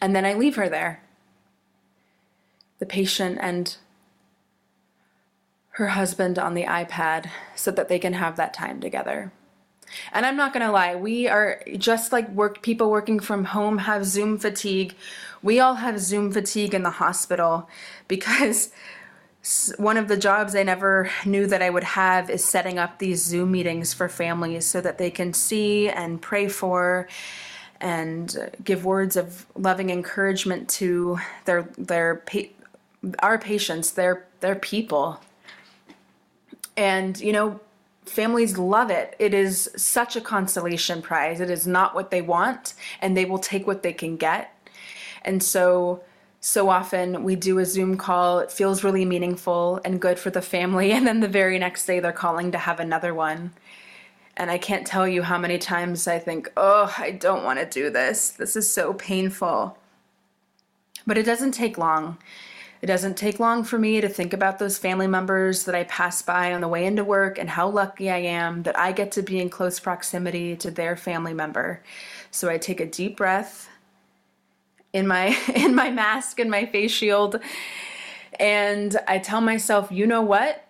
And 0.00 0.16
then 0.16 0.24
I 0.24 0.32
leave 0.32 0.56
her 0.56 0.70
there. 0.70 1.02
The 2.78 2.86
patient 2.86 3.36
and 3.42 3.76
her 5.72 5.88
husband 5.88 6.38
on 6.38 6.54
the 6.54 6.64
iPad 6.64 7.28
so 7.54 7.70
that 7.70 7.90
they 7.90 7.98
can 7.98 8.14
have 8.14 8.36
that 8.36 8.54
time 8.54 8.80
together. 8.80 9.30
And 10.12 10.26
I'm 10.26 10.36
not 10.36 10.52
going 10.52 10.64
to 10.64 10.72
lie, 10.72 10.96
we 10.96 11.28
are 11.28 11.62
just 11.76 12.12
like 12.12 12.28
work 12.30 12.62
people 12.62 12.90
working 12.90 13.20
from 13.20 13.44
home 13.44 13.78
have 13.78 14.04
Zoom 14.04 14.38
fatigue. 14.38 14.94
We 15.42 15.60
all 15.60 15.74
have 15.74 16.00
Zoom 16.00 16.32
fatigue 16.32 16.74
in 16.74 16.82
the 16.82 16.90
hospital 16.90 17.68
because 18.08 18.70
one 19.78 19.96
of 19.96 20.08
the 20.08 20.16
jobs 20.16 20.54
I 20.54 20.62
never 20.62 21.10
knew 21.24 21.46
that 21.46 21.62
I 21.62 21.70
would 21.70 21.84
have 21.84 22.28
is 22.28 22.44
setting 22.44 22.78
up 22.78 22.98
these 22.98 23.24
Zoom 23.24 23.52
meetings 23.52 23.94
for 23.94 24.08
families 24.08 24.66
so 24.66 24.80
that 24.80 24.98
they 24.98 25.10
can 25.10 25.32
see 25.32 25.88
and 25.88 26.20
pray 26.20 26.48
for 26.48 27.08
and 27.80 28.36
uh, 28.36 28.46
give 28.64 28.84
words 28.84 29.16
of 29.16 29.46
loving 29.54 29.90
encouragement 29.90 30.68
to 30.68 31.18
their 31.44 31.68
their 31.78 32.24
our 33.20 33.38
patients, 33.38 33.92
their 33.92 34.26
their 34.40 34.56
people. 34.56 35.20
And 36.76 37.18
you 37.20 37.32
know, 37.32 37.60
families 38.08 38.58
love 38.58 38.90
it. 38.90 39.14
It 39.18 39.34
is 39.34 39.70
such 39.76 40.16
a 40.16 40.20
consolation 40.20 41.02
prize. 41.02 41.40
It 41.40 41.50
is 41.50 41.66
not 41.66 41.94
what 41.94 42.10
they 42.10 42.22
want, 42.22 42.74
and 43.00 43.16
they 43.16 43.24
will 43.24 43.38
take 43.38 43.66
what 43.66 43.82
they 43.82 43.92
can 43.92 44.16
get. 44.16 44.54
And 45.22 45.42
so, 45.42 46.02
so 46.40 46.68
often 46.68 47.24
we 47.24 47.36
do 47.36 47.58
a 47.58 47.64
Zoom 47.64 47.96
call. 47.96 48.38
It 48.38 48.52
feels 48.52 48.84
really 48.84 49.04
meaningful 49.04 49.80
and 49.84 50.00
good 50.00 50.18
for 50.18 50.30
the 50.30 50.42
family. 50.42 50.92
And 50.98 51.06
then 51.06 51.20
the 51.20 51.28
very 51.28 51.58
next 51.58 51.86
day, 51.86 52.00
they're 52.00 52.12
calling 52.12 52.52
to 52.52 52.58
have 52.58 52.80
another 52.80 53.14
one. 53.14 53.52
And 54.36 54.50
I 54.50 54.58
can't 54.58 54.86
tell 54.86 55.06
you 55.06 55.22
how 55.22 55.36
many 55.36 55.58
times 55.58 56.06
I 56.06 56.20
think, 56.20 56.50
oh, 56.56 56.94
I 56.96 57.10
don't 57.10 57.44
want 57.44 57.58
to 57.58 57.66
do 57.66 57.90
this. 57.90 58.30
This 58.30 58.54
is 58.54 58.72
so 58.72 58.94
painful. 58.94 59.76
But 61.06 61.18
it 61.18 61.24
doesn't 61.24 61.52
take 61.52 61.76
long. 61.76 62.18
It 62.80 62.86
doesn't 62.86 63.16
take 63.16 63.40
long 63.40 63.64
for 63.64 63.78
me 63.78 64.00
to 64.00 64.08
think 64.08 64.32
about 64.32 64.58
those 64.58 64.78
family 64.78 65.08
members 65.08 65.64
that 65.64 65.74
I 65.74 65.84
pass 65.84 66.22
by 66.22 66.52
on 66.52 66.60
the 66.60 66.68
way 66.68 66.86
into 66.86 67.02
work 67.02 67.38
and 67.38 67.50
how 67.50 67.68
lucky 67.68 68.08
I 68.08 68.18
am 68.18 68.62
that 68.62 68.78
I 68.78 68.92
get 68.92 69.10
to 69.12 69.22
be 69.22 69.40
in 69.40 69.50
close 69.50 69.80
proximity 69.80 70.54
to 70.56 70.70
their 70.70 70.96
family 70.96 71.34
member. 71.34 71.82
So 72.30 72.48
I 72.48 72.58
take 72.58 72.80
a 72.80 72.86
deep 72.86 73.16
breath 73.16 73.68
in 74.92 75.06
my 75.08 75.36
in 75.54 75.74
my 75.74 75.90
mask 75.90 76.38
and 76.38 76.50
my 76.50 76.66
face 76.66 76.92
shield 76.92 77.40
and 78.38 78.96
I 79.08 79.18
tell 79.18 79.40
myself, 79.40 79.90
"You 79.90 80.06
know 80.06 80.22
what? 80.22 80.64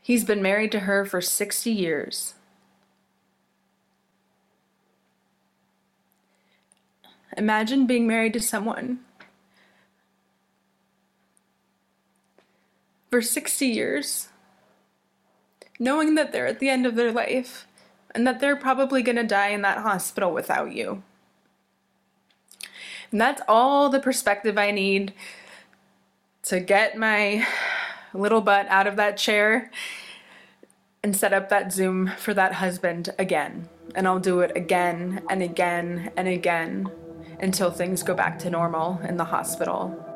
He's 0.00 0.24
been 0.24 0.42
married 0.42 0.72
to 0.72 0.80
her 0.80 1.04
for 1.04 1.20
60 1.20 1.70
years." 1.70 2.34
Imagine 7.36 7.86
being 7.86 8.06
married 8.06 8.32
to 8.34 8.40
someone 8.40 8.98
for 13.12 13.20
60 13.20 13.66
years, 13.66 14.28
knowing 15.78 16.14
that 16.14 16.32
they're 16.32 16.46
at 16.46 16.60
the 16.60 16.70
end 16.70 16.86
of 16.86 16.94
their 16.94 17.12
life 17.12 17.66
and 18.14 18.26
that 18.26 18.40
they're 18.40 18.56
probably 18.56 19.02
going 19.02 19.16
to 19.16 19.22
die 19.22 19.48
in 19.48 19.60
that 19.60 19.76
hospital 19.76 20.32
without 20.32 20.72
you. 20.72 21.02
And 23.10 23.20
that's 23.20 23.42
all 23.46 23.90
the 23.90 24.00
perspective 24.00 24.56
I 24.56 24.70
need 24.70 25.12
to 26.44 26.58
get 26.58 26.96
my 26.96 27.46
little 28.14 28.40
butt 28.40 28.66
out 28.70 28.86
of 28.86 28.96
that 28.96 29.18
chair 29.18 29.70
and 31.02 31.14
set 31.14 31.34
up 31.34 31.50
that 31.50 31.70
Zoom 31.70 32.12
for 32.16 32.32
that 32.32 32.54
husband 32.54 33.10
again. 33.18 33.68
And 33.94 34.08
I'll 34.08 34.20
do 34.20 34.40
it 34.40 34.52
again 34.56 35.20
and 35.28 35.42
again 35.42 36.12
and 36.16 36.28
again 36.28 36.90
until 37.40 37.70
things 37.70 38.02
go 38.02 38.14
back 38.14 38.38
to 38.38 38.48
normal 38.48 39.02
in 39.06 39.18
the 39.18 39.24
hospital. 39.26 40.11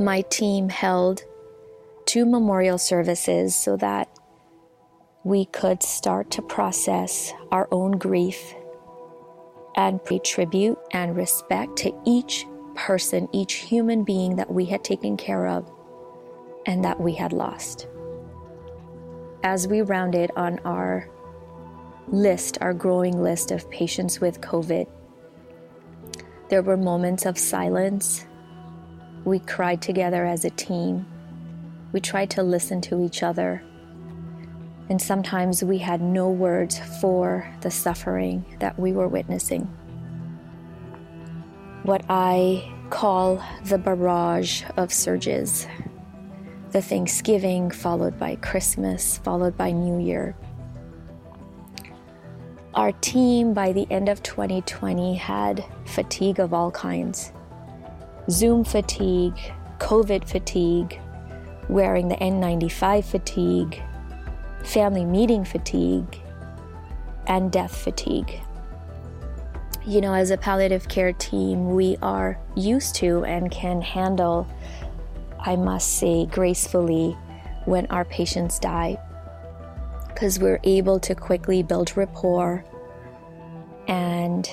My 0.00 0.22
team 0.22 0.68
held 0.68 1.22
two 2.06 2.24
memorial 2.24 2.78
services 2.78 3.54
so 3.54 3.76
that 3.76 4.08
we 5.24 5.44
could 5.46 5.82
start 5.82 6.30
to 6.30 6.42
process 6.42 7.32
our 7.50 7.68
own 7.72 7.92
grief 7.92 8.54
and 9.76 10.02
pay 10.04 10.18
tribute 10.20 10.78
and 10.92 11.16
respect 11.16 11.76
to 11.76 11.92
each 12.06 12.46
person, 12.74 13.28
each 13.32 13.54
human 13.54 14.04
being 14.04 14.36
that 14.36 14.50
we 14.52 14.64
had 14.64 14.84
taken 14.84 15.16
care 15.16 15.48
of 15.48 15.70
and 16.66 16.84
that 16.84 17.00
we 17.00 17.12
had 17.12 17.32
lost. 17.32 17.88
As 19.42 19.66
we 19.66 19.82
rounded 19.82 20.30
on 20.36 20.60
our 20.64 21.08
list, 22.06 22.58
our 22.60 22.72
growing 22.72 23.20
list 23.20 23.50
of 23.50 23.68
patients 23.70 24.20
with 24.20 24.40
COVID, 24.40 24.86
there 26.48 26.62
were 26.62 26.76
moments 26.76 27.26
of 27.26 27.36
silence 27.36 28.24
we 29.28 29.38
cried 29.40 29.82
together 29.82 30.24
as 30.24 30.44
a 30.44 30.50
team. 30.50 31.06
We 31.92 32.00
tried 32.00 32.30
to 32.30 32.42
listen 32.42 32.80
to 32.82 33.04
each 33.04 33.22
other. 33.22 33.62
And 34.88 35.00
sometimes 35.00 35.62
we 35.62 35.78
had 35.78 36.00
no 36.00 36.30
words 36.30 36.78
for 37.00 37.46
the 37.60 37.70
suffering 37.70 38.44
that 38.60 38.78
we 38.78 38.92
were 38.92 39.08
witnessing. 39.08 39.62
What 41.82 42.04
I 42.08 42.72
call 42.90 43.42
the 43.64 43.78
barrage 43.78 44.64
of 44.76 44.92
surges 44.92 45.66
the 46.70 46.82
Thanksgiving, 46.82 47.70
followed 47.70 48.18
by 48.18 48.36
Christmas, 48.36 49.16
followed 49.18 49.56
by 49.56 49.70
New 49.70 49.98
Year. 50.04 50.36
Our 52.74 52.92
team 52.92 53.54
by 53.54 53.72
the 53.72 53.86
end 53.90 54.10
of 54.10 54.22
2020 54.22 55.14
had 55.14 55.64
fatigue 55.86 56.38
of 56.38 56.52
all 56.52 56.70
kinds. 56.70 57.32
Zoom 58.30 58.62
fatigue, 58.62 59.38
COVID 59.78 60.28
fatigue, 60.28 61.00
wearing 61.68 62.08
the 62.08 62.16
N95 62.16 63.04
fatigue, 63.04 63.82
family 64.64 65.04
meeting 65.04 65.44
fatigue, 65.44 66.20
and 67.26 67.50
death 67.50 67.74
fatigue. 67.74 68.40
You 69.86 70.02
know, 70.02 70.12
as 70.12 70.30
a 70.30 70.36
palliative 70.36 70.88
care 70.88 71.14
team, 71.14 71.70
we 71.70 71.96
are 72.02 72.38
used 72.54 72.94
to 72.96 73.24
and 73.24 73.50
can 73.50 73.80
handle, 73.80 74.46
I 75.40 75.56
must 75.56 75.98
say, 75.98 76.26
gracefully 76.26 77.16
when 77.64 77.86
our 77.86 78.04
patients 78.04 78.58
die 78.58 78.98
because 80.08 80.38
we're 80.38 80.60
able 80.64 80.98
to 80.98 81.14
quickly 81.14 81.62
build 81.62 81.96
rapport 81.96 82.64
and 83.86 84.50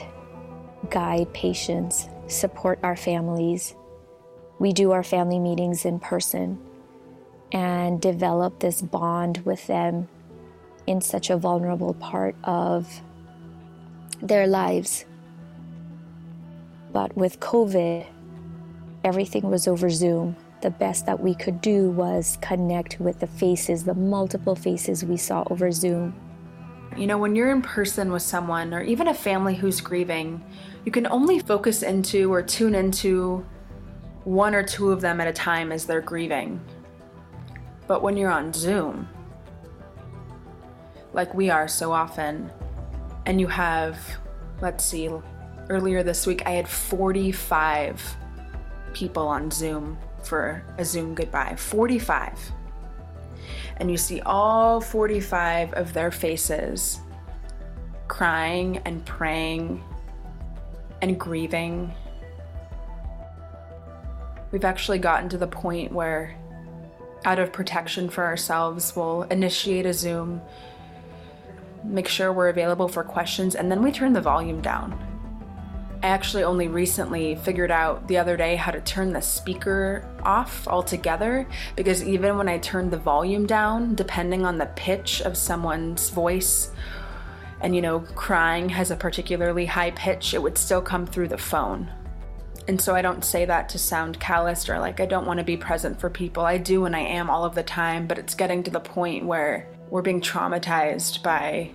guide 0.90 1.34
patients 1.34 2.08
support 2.28 2.80
our 2.84 2.96
families. 2.96 3.76
We 4.60 4.74
do 4.74 4.92
our 4.92 5.04
family 5.04 5.40
meetings 5.40 5.86
in 5.86 6.00
person 6.00 6.60
and 7.52 8.02
develop 8.02 8.60
this 8.60 8.82
bond 8.82 9.40
with 9.40 9.68
them 9.68 10.08
in 10.88 11.02
such 11.02 11.30
a 11.30 11.38
vulnerable 11.38 11.94
part 11.94 12.36
of 12.44 13.02
their 14.22 14.48
lives. 14.48 15.06
But 16.92 17.16
with 17.16 17.40
COVID, 17.40 18.06
everything 19.04 19.50
was 19.50 19.68
over 19.68 19.90
Zoom. 19.90 20.36
the 20.62 20.72
best 20.72 21.06
that 21.06 21.20
we 21.20 21.36
could 21.36 21.62
do 21.62 21.92
was 21.92 22.40
connect 22.42 23.00
with 23.00 23.20
the 23.20 23.28
faces, 23.28 23.84
the 23.84 23.94
multiple 23.94 24.56
faces 24.56 25.06
we 25.06 25.16
saw 25.16 25.44
over 25.52 25.72
Zoom. 25.72 26.16
You 26.96 27.08
know, 27.08 27.18
when 27.18 27.36
you're 27.36 27.52
in 27.52 27.62
person 27.62 28.12
with 28.12 28.22
someone 28.22 28.74
or 28.74 28.82
even 28.82 29.10
a 29.10 29.14
family 29.14 29.56
who's 29.56 29.82
grieving, 29.82 30.42
you 30.86 30.92
can 30.92 31.06
only 31.08 31.40
focus 31.40 31.84
into 31.84 32.32
or 32.32 32.42
tune 32.42 32.74
into 32.74 33.46
one 34.24 34.56
or 34.56 34.64
two 34.64 34.92
of 34.92 35.02
them 35.02 35.20
at 35.20 35.28
a 35.28 35.34
time 35.34 35.74
as 35.74 35.86
they're 35.86 36.00
grieving. 36.00 36.62
But 37.88 38.02
when 38.02 38.16
you're 38.16 38.32
on 38.32 38.54
Zoom, 38.54 39.10
like 41.12 41.34
we 41.34 41.50
are 41.50 41.68
so 41.68 41.92
often, 41.92 42.50
and 43.26 43.42
you 43.42 43.48
have, 43.48 44.00
let's 44.62 44.86
see, 44.86 45.10
earlier 45.70 46.02
this 46.02 46.26
week 46.26 46.44
I 46.46 46.52
had 46.52 46.68
45 46.68 48.18
people 48.94 49.28
on 49.28 49.52
Zoom 49.52 49.98
for 50.24 50.64
a 50.78 50.86
Zoom 50.86 51.14
goodbye. 51.14 51.56
45. 51.58 52.54
And 53.78 53.92
you 53.92 53.98
see 53.98 54.22
all 54.22 54.80
45 54.80 55.74
of 55.74 55.94
their 55.94 56.12
faces 56.12 57.00
crying 58.08 58.78
and 58.86 59.04
praying 59.06 59.84
and 61.02 61.20
grieving. 61.20 61.94
We've 64.52 64.64
actually 64.64 65.00
gotten 65.00 65.28
to 65.30 65.38
the 65.38 65.48
point 65.48 65.92
where, 65.92 66.36
out 67.26 67.40
of 67.40 67.52
protection 67.52 68.10
for 68.10 68.24
ourselves, 68.24 68.96
we'll 68.96 69.24
initiate 69.24 69.86
a 69.86 69.94
Zoom, 69.94 70.42
make 71.84 72.08
sure 72.08 72.32
we're 72.32 72.50
available 72.50 72.88
for 72.88 73.04
questions, 73.04 73.56
and 73.56 73.72
then 73.72 73.82
we 73.82 73.92
turn 73.92 74.14
the 74.14 74.22
volume 74.22 74.62
down 74.62 75.15
I 76.06 76.10
actually 76.10 76.44
only 76.44 76.68
recently 76.68 77.34
figured 77.34 77.72
out 77.72 78.08
the 78.08 78.20
other 78.20 78.38
day 78.38 78.56
how 78.58 78.70
to 78.70 78.80
turn 78.80 79.12
the 79.12 79.24
speaker 79.24 80.08
off 80.22 80.68
altogether 80.68 81.48
because 81.76 82.04
even 82.04 82.38
when 82.38 82.48
I 82.48 82.60
turned 82.60 82.92
the 82.92 82.98
volume 82.98 83.48
down, 83.48 83.96
depending 83.96 84.46
on 84.46 84.60
the 84.60 84.68
pitch 84.68 85.24
of 85.24 85.36
someone's 85.36 86.12
voice, 86.12 86.70
and 87.60 87.76
you 87.76 87.82
know, 87.82 88.02
crying 88.02 88.70
has 88.70 88.92
a 88.92 88.96
particularly 88.96 89.66
high 89.66 89.90
pitch, 89.90 90.36
it 90.36 90.44
would 90.44 90.60
still 90.60 90.80
come 90.80 91.08
through 91.08 91.30
the 91.30 91.40
phone. 91.40 91.92
And 92.68 92.80
so 92.80 92.94
I 92.94 93.02
don't 93.02 93.26
say 93.26 93.46
that 93.46 93.68
to 93.70 93.80
sound 93.80 94.20
calloused 94.20 94.70
or 94.70 94.78
like 94.78 95.00
I 95.00 95.08
don't 95.08 95.26
want 95.26 95.40
to 95.40 95.44
be 95.44 95.58
present 95.58 96.00
for 96.00 96.12
people. 96.12 96.46
I 96.46 96.60
do 96.60 96.86
and 96.86 96.96
I 96.96 97.02
am 97.02 97.32
all 97.32 97.46
of 97.46 97.56
the 97.56 97.64
time, 97.64 98.06
but 98.06 98.20
it's 98.20 98.36
getting 98.36 98.62
to 98.62 98.70
the 98.70 98.80
point 98.80 99.26
where 99.26 99.68
we're 99.90 100.04
being 100.04 100.22
traumatized 100.22 101.24
by 101.24 101.72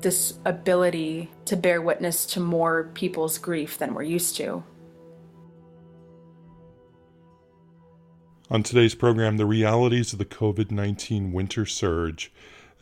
this 0.00 0.38
ability 0.44 1.30
to 1.44 1.56
bear 1.56 1.82
witness 1.82 2.26
to 2.26 2.40
more 2.40 2.90
people's 2.94 3.38
grief 3.38 3.78
than 3.78 3.94
we're 3.94 4.02
used 4.02 4.36
to. 4.36 4.62
On 8.50 8.62
today's 8.62 8.94
program, 8.94 9.36
the 9.36 9.44
realities 9.44 10.12
of 10.12 10.18
the 10.18 10.24
COVID 10.24 10.70
19 10.70 11.32
winter 11.32 11.66
surge, 11.66 12.32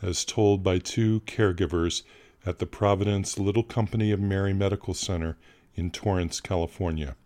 as 0.01 0.23
told 0.23 0.63
by 0.63 0.77
two 0.77 1.21
caregivers 1.21 2.03
at 2.45 2.59
the 2.59 2.65
Providence 2.65 3.37
Little 3.37 3.63
Company 3.63 4.11
of 4.11 4.21
Mary 4.21 4.53
Medical 4.53 4.93
Center 4.93 5.37
in 5.75 5.91
Torrance, 5.91 6.39
California. 6.39 7.17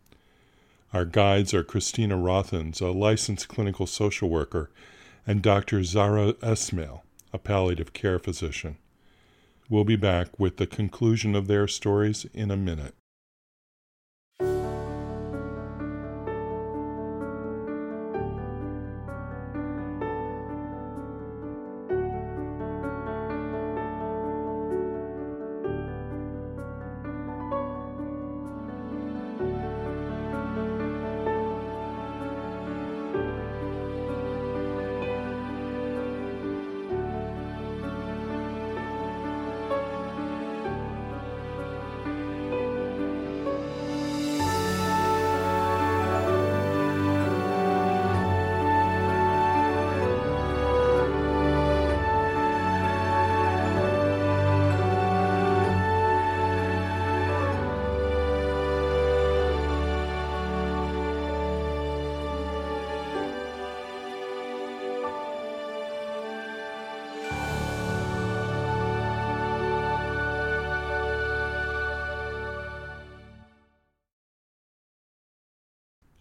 Our 0.94 1.06
guides 1.06 1.54
are 1.54 1.64
Christina 1.64 2.18
Rothens, 2.18 2.82
a 2.82 2.88
licensed 2.88 3.48
clinical 3.48 3.86
social 3.86 4.30
worker, 4.30 4.72
and 5.28 5.42
Dr. 5.42 5.84
Zara 5.84 6.34
Esmail, 6.42 7.02
a 7.32 7.38
palliative 7.38 7.94
care 7.94 8.18
physician. 8.18 8.78
We'll 9.72 9.86
be 9.86 9.96
back 9.96 10.38
with 10.38 10.58
the 10.58 10.68
conclusion 10.68 11.34
of 11.34 11.48
their 11.48 11.66
stories 11.66 12.26
in 12.34 12.52
a 12.52 12.58
minute. 12.58 12.94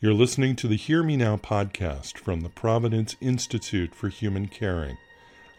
You're 0.03 0.15
listening 0.15 0.57
to 0.57 0.67
the 0.67 0.77
Hear 0.77 1.03
Me 1.03 1.15
Now 1.15 1.37
podcast 1.37 2.17
from 2.17 2.41
the 2.41 2.49
Providence 2.49 3.17
Institute 3.21 3.95
for 3.95 4.09
Human 4.09 4.47
Caring. 4.47 4.97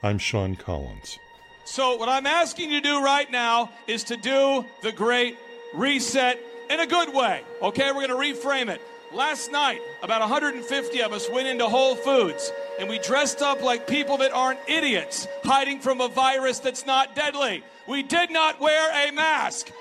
I'm 0.01 0.17
Sean 0.17 0.56
Collins. 0.56 1.19
So, 1.63 1.95
what 1.97 2.10
I'm 2.10 2.25
asking 2.25 2.71
you 2.71 2.82
to 2.82 2.88
do 2.88 3.04
right 3.04 3.30
now 3.30 3.69
is 3.86 4.04
to 4.06 4.17
do 4.17 4.65
the 4.82 4.91
great 4.93 5.38
reset 5.75 6.39
in 6.71 6.80
a 6.80 6.88
good 6.88 7.13
way. 7.13 7.43
Okay, 7.62 7.91
we're 7.91 8.08
going 8.08 8.10
to 8.10 8.15
reframe 8.15 8.69
it. 8.69 8.82
Last 9.13 9.51
night, 9.51 9.80
about 10.01 10.21
150 10.21 11.04
of 11.04 11.13
us 11.13 11.30
went 11.30 11.47
into 11.47 11.67
Whole 11.69 11.93
Foods 11.93 12.51
and 12.80 12.89
we 12.89 12.97
dressed 12.97 13.43
up 13.43 13.62
like 13.62 13.86
people 13.86 14.17
that 14.17 14.32
aren't 14.32 14.60
idiots 14.67 15.27
hiding 15.43 15.80
from 15.80 16.01
a 16.01 16.08
virus 16.08 16.58
that's 16.58 16.88
not 16.88 17.15
deadly. 17.15 17.63
We 17.88 18.01
did 18.01 18.32
not 18.32 18.60
wear 18.60 19.08
a 19.08 19.12
mask. 19.12 19.71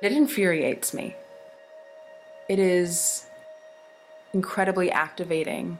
It 0.00 0.12
infuriates 0.12 0.94
me 0.94 1.14
it 2.48 2.58
is 2.58 3.26
incredibly 4.32 4.90
activating 4.90 5.78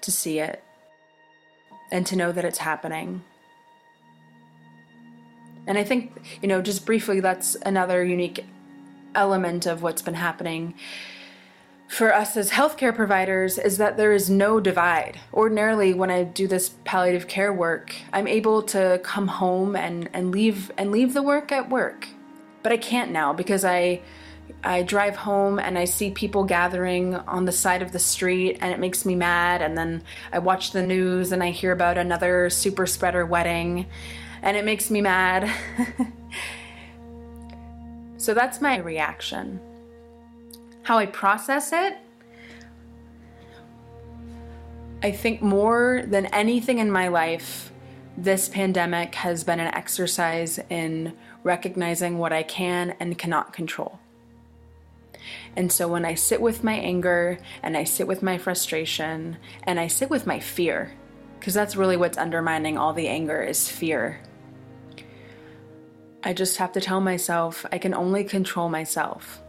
to 0.00 0.12
see 0.12 0.38
it 0.38 0.62
and 1.90 2.06
to 2.06 2.16
know 2.16 2.32
that 2.32 2.44
it's 2.44 2.58
happening. 2.58 3.22
And 5.66 5.76
I 5.76 5.84
think, 5.84 6.38
you 6.40 6.48
know, 6.48 6.62
just 6.62 6.86
briefly, 6.86 7.20
that's 7.20 7.56
another 7.66 8.02
unique 8.04 8.44
element 9.14 9.66
of 9.66 9.82
what's 9.82 10.02
been 10.02 10.14
happening 10.14 10.74
for 11.88 12.14
us 12.14 12.36
as 12.36 12.50
healthcare 12.50 12.94
providers 12.94 13.58
is 13.58 13.78
that 13.78 13.96
there 13.96 14.12
is 14.12 14.28
no 14.28 14.60
divide. 14.60 15.18
Ordinarily, 15.32 15.94
when 15.94 16.10
I 16.10 16.22
do 16.22 16.46
this 16.46 16.70
palliative 16.84 17.26
care 17.26 17.52
work, 17.52 17.94
I'm 18.12 18.28
able 18.28 18.62
to 18.64 19.00
come 19.02 19.26
home 19.26 19.74
and, 19.74 20.08
and 20.12 20.30
leave 20.30 20.70
and 20.76 20.92
leave 20.92 21.14
the 21.14 21.22
work 21.22 21.50
at 21.50 21.70
work. 21.70 22.08
But 22.62 22.72
I 22.72 22.76
can't 22.76 23.10
now 23.10 23.32
because 23.32 23.64
I 23.64 24.02
I 24.62 24.82
drive 24.82 25.16
home 25.16 25.58
and 25.58 25.78
I 25.78 25.84
see 25.84 26.10
people 26.10 26.44
gathering 26.44 27.14
on 27.14 27.44
the 27.44 27.52
side 27.52 27.82
of 27.82 27.92
the 27.92 27.98
street 27.98 28.58
and 28.60 28.72
it 28.72 28.80
makes 28.80 29.04
me 29.04 29.14
mad. 29.14 29.62
And 29.62 29.76
then 29.76 30.02
I 30.32 30.38
watch 30.38 30.72
the 30.72 30.82
news 30.82 31.32
and 31.32 31.42
I 31.42 31.50
hear 31.50 31.72
about 31.72 31.98
another 31.98 32.50
super 32.50 32.86
spreader 32.86 33.24
wedding 33.24 33.86
and 34.42 34.56
it 34.56 34.64
makes 34.64 34.90
me 34.90 35.00
mad. 35.00 35.50
so 38.16 38.34
that's 38.34 38.60
my 38.60 38.78
reaction. 38.78 39.60
How 40.82 40.98
I 40.98 41.06
process 41.06 41.72
it, 41.72 41.96
I 45.02 45.12
think 45.12 45.42
more 45.42 46.02
than 46.06 46.26
anything 46.26 46.78
in 46.78 46.90
my 46.90 47.08
life, 47.08 47.72
this 48.16 48.48
pandemic 48.48 49.14
has 49.14 49.44
been 49.44 49.60
an 49.60 49.72
exercise 49.74 50.58
in 50.70 51.12
recognizing 51.44 52.18
what 52.18 52.32
I 52.32 52.42
can 52.42 52.96
and 52.98 53.16
cannot 53.16 53.52
control. 53.52 54.00
And 55.58 55.72
so 55.72 55.88
when 55.88 56.04
I 56.04 56.14
sit 56.14 56.40
with 56.40 56.62
my 56.62 56.74
anger 56.74 57.36
and 57.64 57.76
I 57.76 57.82
sit 57.82 58.06
with 58.06 58.22
my 58.22 58.38
frustration 58.38 59.38
and 59.64 59.80
I 59.80 59.88
sit 59.88 60.08
with 60.08 60.24
my 60.24 60.38
fear, 60.38 60.92
because 61.36 61.52
that's 61.52 61.74
really 61.74 61.96
what's 61.96 62.16
undermining 62.16 62.78
all 62.78 62.92
the 62.92 63.08
anger 63.08 63.42
is 63.42 63.68
fear. 63.68 64.20
I 66.22 66.32
just 66.32 66.58
have 66.58 66.70
to 66.74 66.80
tell 66.80 67.00
myself 67.00 67.66
I 67.72 67.78
can 67.78 67.92
only 67.92 68.22
control 68.22 68.68
myself. 68.68 69.42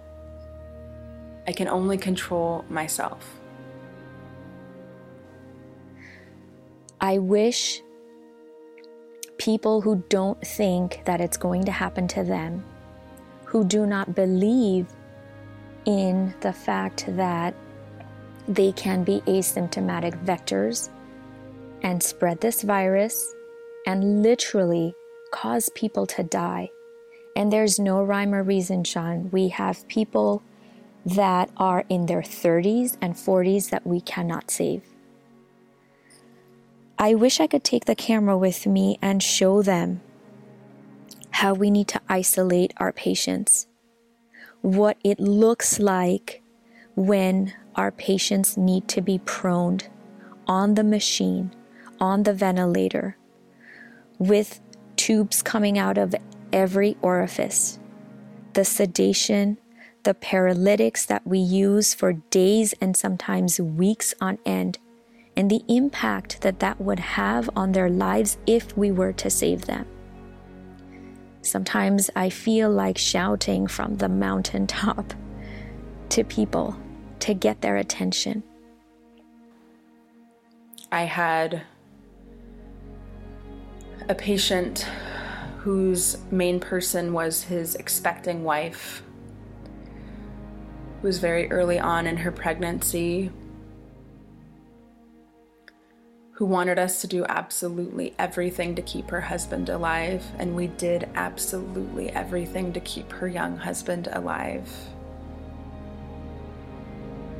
I 1.46 1.52
can 1.52 1.68
only 1.68 2.00
control 2.00 2.66
myself. 2.70 3.40
I 7.00 7.20
wish 7.20 7.84
people 9.38 9.82
who 9.82 10.04
don't 10.10 10.42
think 10.42 11.04
that 11.06 11.22
it's 11.22 11.38
going 11.38 11.66
to 11.66 11.72
happen 11.72 12.08
to 12.08 12.24
them, 12.24 12.66
who 13.46 13.64
do 13.64 13.86
not 13.86 14.16
believe 14.16 14.88
in 15.90 16.32
the 16.42 16.54
fact 16.54 17.06
that 17.08 17.56
they 18.48 18.72
can 18.72 19.04
be 19.04 19.22
asymptomatic 19.22 20.24
vectors 20.24 20.90
and 21.82 22.04
spread 22.04 22.40
this 22.42 22.62
virus 22.62 23.34
and 23.88 24.22
literally 24.22 24.94
cause 25.32 25.70
people 25.74 26.06
to 26.06 26.22
die. 26.22 26.70
And 27.36 27.52
there's 27.52 27.80
no 27.80 28.04
rhyme 28.04 28.36
or 28.36 28.44
reason, 28.44 28.84
Sean. 28.84 29.32
We 29.32 29.48
have 29.50 29.88
people 29.88 30.44
that 31.08 31.50
are 31.58 31.86
in 31.90 32.06
their 32.06 32.22
30s 32.22 32.96
and 33.02 33.16
40s 33.16 33.72
that 33.72 33.88
we 33.88 34.00
cannot 34.00 34.52
save. 34.52 34.84
I 37.00 37.16
wish 37.16 37.40
I 37.40 37.48
could 37.48 37.64
take 37.64 37.86
the 37.86 37.96
camera 37.96 38.38
with 38.38 38.68
me 38.68 39.00
and 39.02 39.24
show 39.24 39.64
them 39.64 40.02
how 41.32 41.56
we 41.56 41.72
need 41.72 41.88
to 41.88 42.02
isolate 42.08 42.74
our 42.78 42.92
patients, 42.92 43.66
what 44.62 44.98
it 45.04 45.20
looks 45.20 45.80
like 45.80 46.42
when 46.96 47.54
our 47.76 47.92
patients 47.92 48.58
need 48.58 48.88
to 48.90 49.02
be 49.02 49.20
proned 49.20 49.88
on 50.48 50.76
the 50.76 50.84
machine, 50.84 51.54
on 52.00 52.24
the 52.24 52.34
ventilator, 52.34 53.18
with 54.18 54.60
tubes 54.96 55.42
coming 55.42 55.78
out 55.78 55.98
of 55.98 56.14
every 56.52 56.98
orifice, 57.02 57.80
the 58.54 58.66
sedation, 58.66 59.58
the 60.04 60.14
paralytics 60.14 61.06
that 61.06 61.26
we 61.26 61.40
use 61.40 61.94
for 61.94 62.14
days 62.14 62.74
and 62.82 62.98
sometimes 62.98 63.60
weeks 63.60 64.14
on 64.20 64.40
end, 64.46 64.78
and 65.38 65.50
the 65.50 65.64
impact 65.68 66.42
that 66.42 66.60
that 66.60 66.82
would 66.82 67.00
have 67.00 67.50
on 67.56 67.72
their 67.72 67.90
lives 67.90 68.38
if 68.46 68.76
we 68.76 68.92
were 68.92 69.14
to 69.14 69.30
save 69.30 69.66
them. 69.66 69.86
Sometimes 71.42 72.10
I 72.16 72.30
feel 72.30 72.70
like 72.70 72.98
shouting 72.98 73.68
from 73.68 73.98
the 73.98 74.10
mountaintop 74.10 75.14
to 76.10 76.24
people 76.24 76.76
to 77.20 77.34
get 77.34 77.62
their 77.62 77.78
attention. 77.78 78.44
I 80.92 81.04
had 81.04 81.64
a 84.08 84.16
patient 84.16 84.88
whose 85.60 86.18
main 86.32 86.60
person 86.60 87.14
was 87.14 87.44
his 87.44 87.76
expecting 87.76 88.44
wife, 88.44 89.04
who 91.02 91.08
was 91.08 91.20
very 91.20 91.52
early 91.52 91.80
on 91.80 92.08
in 92.08 92.18
her 92.18 92.32
pregnancy, 92.32 93.32
who 96.40 96.46
wanted 96.46 96.80
us 96.80 97.02
to 97.02 97.08
do 97.08 97.26
absolutely 97.28 98.16
everything 98.18 98.74
to 98.74 98.82
keep 98.82 99.10
her 99.10 99.20
husband 99.20 99.68
alive, 99.68 100.26
and 100.38 100.56
we 100.56 100.68
did 100.68 101.06
absolutely 101.16 102.10
everything 102.12 102.72
to 102.72 102.80
keep 102.80 103.12
her 103.12 103.28
young 103.28 103.58
husband 103.58 104.08
alive. 104.14 104.66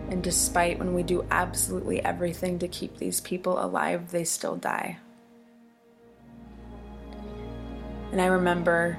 And 0.10 0.22
despite 0.22 0.80
when 0.80 0.94
we 0.94 1.04
do 1.04 1.26
absolutely 1.32 2.04
everything 2.04 2.60
to 2.60 2.68
keep 2.68 2.98
these 2.98 3.22
people 3.22 3.64
alive, 3.64 4.12
they 4.12 4.26
still 4.26 4.58
die. 4.58 4.98
And 8.12 8.20
I 8.20 8.26
remember 8.26 8.96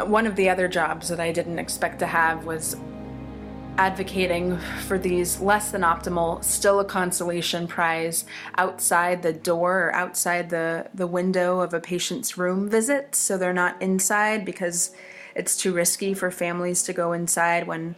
one 0.00 0.26
of 0.26 0.36
the 0.36 0.50
other 0.50 0.68
jobs 0.68 1.08
that 1.08 1.18
I 1.18 1.32
didn't 1.32 1.58
expect 1.58 1.98
to 2.00 2.06
have 2.06 2.44
was 2.44 2.76
advocating 3.76 4.56
for 4.86 4.98
these 4.98 5.40
less 5.40 5.70
than 5.70 5.82
optimal, 5.82 6.42
still 6.44 6.80
a 6.80 6.84
consolation 6.84 7.66
prize 7.66 8.24
outside 8.56 9.22
the 9.22 9.32
door 9.32 9.86
or 9.86 9.94
outside 9.94 10.50
the, 10.50 10.88
the 10.94 11.06
window 11.06 11.60
of 11.60 11.74
a 11.74 11.80
patient's 11.80 12.38
room 12.38 12.68
visit. 12.68 13.14
So 13.14 13.36
they're 13.36 13.52
not 13.52 13.80
inside 13.82 14.44
because 14.44 14.94
it's 15.34 15.56
too 15.56 15.72
risky 15.72 16.14
for 16.14 16.30
families 16.30 16.82
to 16.84 16.92
go 16.92 17.12
inside 17.12 17.66
when 17.66 17.96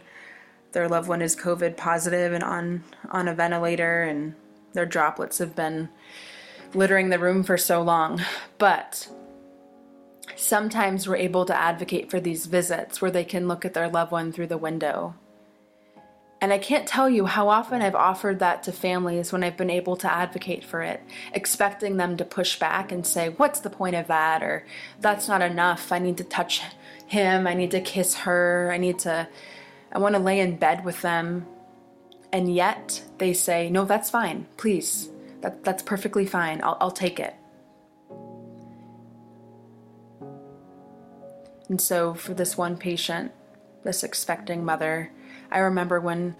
their 0.71 0.89
loved 0.89 1.07
one 1.07 1.21
is 1.21 1.35
COVID 1.35 1.77
positive 1.77 2.33
and 2.33 2.43
on, 2.43 2.83
on 3.09 3.27
a 3.27 3.35
ventilator 3.35 4.03
and 4.03 4.35
their 4.73 4.85
droplets 4.85 5.37
have 5.37 5.55
been 5.55 5.89
littering 6.73 7.09
the 7.09 7.19
room 7.19 7.43
for 7.43 7.57
so 7.57 7.81
long. 7.81 8.21
But 8.57 9.09
sometimes 10.35 11.07
we're 11.07 11.15
able 11.17 11.45
to 11.45 11.55
advocate 11.55 12.09
for 12.09 12.19
these 12.19 12.47
visits 12.47 12.99
where 13.01 13.11
they 13.11 13.23
can 13.23 13.47
look 13.47 13.63
at 13.63 13.75
their 13.75 13.87
loved 13.87 14.11
one 14.11 14.31
through 14.31 14.47
the 14.47 14.57
window 14.57 15.15
and 16.39 16.53
I 16.53 16.59
can't 16.59 16.87
tell 16.87 17.09
you 17.09 17.25
how 17.25 17.49
often 17.49 17.81
I've 17.81 17.95
offered 17.95 18.39
that 18.39 18.61
to 18.63 18.71
families 18.71 19.31
when 19.31 19.43
I've 19.43 19.57
been 19.57 19.71
able 19.71 19.95
to 19.97 20.11
advocate 20.11 20.63
for 20.63 20.81
it, 20.81 21.01
expecting 21.33 21.97
them 21.97 22.15
to 22.17 22.25
push 22.25 22.59
back 22.59 22.91
and 22.91 23.05
say, 23.05 23.29
What's 23.29 23.59
the 23.59 23.71
point 23.71 23.95
of 23.95 24.07
that? 24.07 24.43
Or 24.43 24.63
that's 25.01 25.27
not 25.27 25.41
enough. 25.41 25.91
I 25.91 25.97
need 25.97 26.17
to 26.17 26.23
touch 26.23 26.61
him. 27.07 27.47
I 27.47 27.55
need 27.55 27.71
to 27.71 27.81
kiss 27.81 28.15
her. 28.17 28.69
I 28.71 28.77
need 28.77 28.99
to, 28.99 29.27
I 29.91 29.97
want 29.97 30.13
to 30.13 30.21
lay 30.21 30.39
in 30.39 30.57
bed 30.57 30.85
with 30.85 31.01
them. 31.01 31.47
And 32.31 32.53
yet 32.53 33.03
they 33.17 33.33
say, 33.33 33.69
No, 33.69 33.85
that's 33.85 34.11
fine. 34.11 34.45
Please. 34.57 35.09
That, 35.41 35.63
that's 35.63 35.81
perfectly 35.81 36.25
fine. 36.27 36.61
I'll, 36.63 36.77
I'll 36.79 36.91
take 36.91 37.19
it. 37.19 37.35
And 41.69 41.81
so 41.81 42.13
for 42.13 42.33
this 42.33 42.57
one 42.57 42.77
patient, 42.77 43.31
this 43.83 44.03
expecting 44.03 44.63
mother, 44.63 45.11
I 45.51 45.59
remember 45.59 45.99
when 45.99 46.35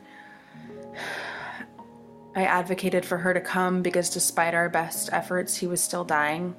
I 2.36 2.44
advocated 2.44 3.06
for 3.06 3.18
her 3.18 3.34
to 3.34 3.42
come 3.42 3.82
because 3.82 4.10
despite 4.10 4.54
our 4.54 4.70
best 4.70 5.10
efforts, 5.12 5.56
he 5.56 5.68
was 5.68 5.82
still 5.82 6.04
dying. 6.04 6.56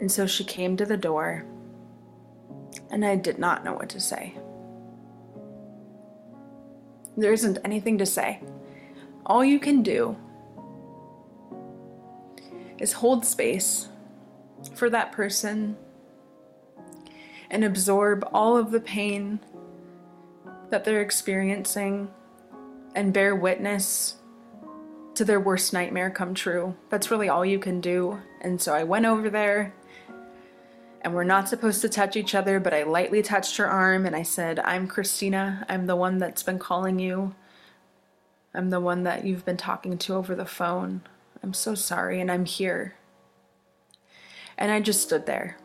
And 0.00 0.12
so 0.12 0.26
she 0.26 0.44
came 0.44 0.76
to 0.76 0.84
the 0.84 0.98
door, 0.98 1.46
and 2.90 3.04
I 3.04 3.16
did 3.16 3.38
not 3.38 3.64
know 3.64 3.72
what 3.72 3.88
to 3.90 4.00
say. 4.00 4.36
There 7.16 7.32
isn't 7.32 7.58
anything 7.64 7.96
to 7.98 8.06
say. 8.06 8.40
All 9.24 9.42
you 9.42 9.58
can 9.58 9.82
do 9.82 10.16
is 12.78 12.92
hold 12.92 13.24
space 13.24 13.88
for 14.74 14.90
that 14.90 15.12
person 15.12 15.76
and 17.50 17.64
absorb 17.64 18.28
all 18.32 18.58
of 18.58 18.70
the 18.70 18.80
pain 18.80 19.40
that 20.70 20.84
they're 20.84 21.02
experiencing 21.02 22.10
and 22.94 23.12
bear 23.12 23.34
witness 23.34 24.16
to 25.14 25.24
their 25.24 25.40
worst 25.40 25.72
nightmare 25.72 26.10
come 26.10 26.34
true. 26.34 26.76
That's 26.90 27.10
really 27.10 27.28
all 27.28 27.44
you 27.44 27.58
can 27.58 27.80
do. 27.80 28.20
And 28.40 28.60
so 28.60 28.74
I 28.74 28.84
went 28.84 29.06
over 29.06 29.30
there, 29.30 29.74
and 31.00 31.14
we're 31.14 31.24
not 31.24 31.48
supposed 31.48 31.80
to 31.82 31.88
touch 31.88 32.16
each 32.16 32.34
other, 32.34 32.58
but 32.58 32.74
I 32.74 32.82
lightly 32.82 33.22
touched 33.22 33.56
her 33.58 33.66
arm 33.66 34.06
and 34.06 34.16
I 34.16 34.22
said, 34.22 34.58
I'm 34.60 34.88
Christina. 34.88 35.64
I'm 35.68 35.86
the 35.86 35.96
one 35.96 36.18
that's 36.18 36.42
been 36.42 36.58
calling 36.58 36.98
you. 36.98 37.34
I'm 38.52 38.70
the 38.70 38.80
one 38.80 39.04
that 39.04 39.24
you've 39.24 39.44
been 39.44 39.56
talking 39.56 39.98
to 39.98 40.14
over 40.14 40.34
the 40.34 40.46
phone. 40.46 41.02
I'm 41.42 41.54
so 41.54 41.74
sorry, 41.74 42.20
and 42.20 42.30
I'm 42.30 42.44
here. 42.44 42.96
And 44.58 44.72
I 44.72 44.80
just 44.80 45.02
stood 45.02 45.26
there. 45.26 45.58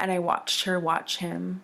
And 0.00 0.10
I 0.10 0.18
watched 0.18 0.64
her 0.64 0.80
watch 0.80 1.18
him 1.18 1.62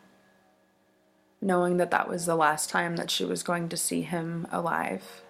knowing 1.40 1.77
that 1.77 1.90
that 1.90 2.09
was 2.09 2.27
the 2.27 2.37
last 2.37 2.68
time 2.70 2.96
that 2.96 3.11
she 3.11 3.24
was 3.24 3.42
going 3.42 3.68
to 3.68 3.77
see 3.77 4.03
him 4.03 4.46
alive. 4.51 5.22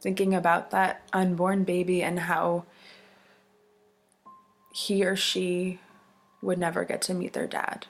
Thinking 0.00 0.34
about 0.34 0.70
that 0.70 1.02
unborn 1.12 1.64
baby 1.64 2.02
and 2.02 2.20
how 2.20 2.64
he 4.72 5.04
or 5.04 5.16
she 5.16 5.80
would 6.40 6.58
never 6.58 6.84
get 6.84 7.02
to 7.02 7.14
meet 7.14 7.32
their 7.32 7.48
dad. 7.48 7.86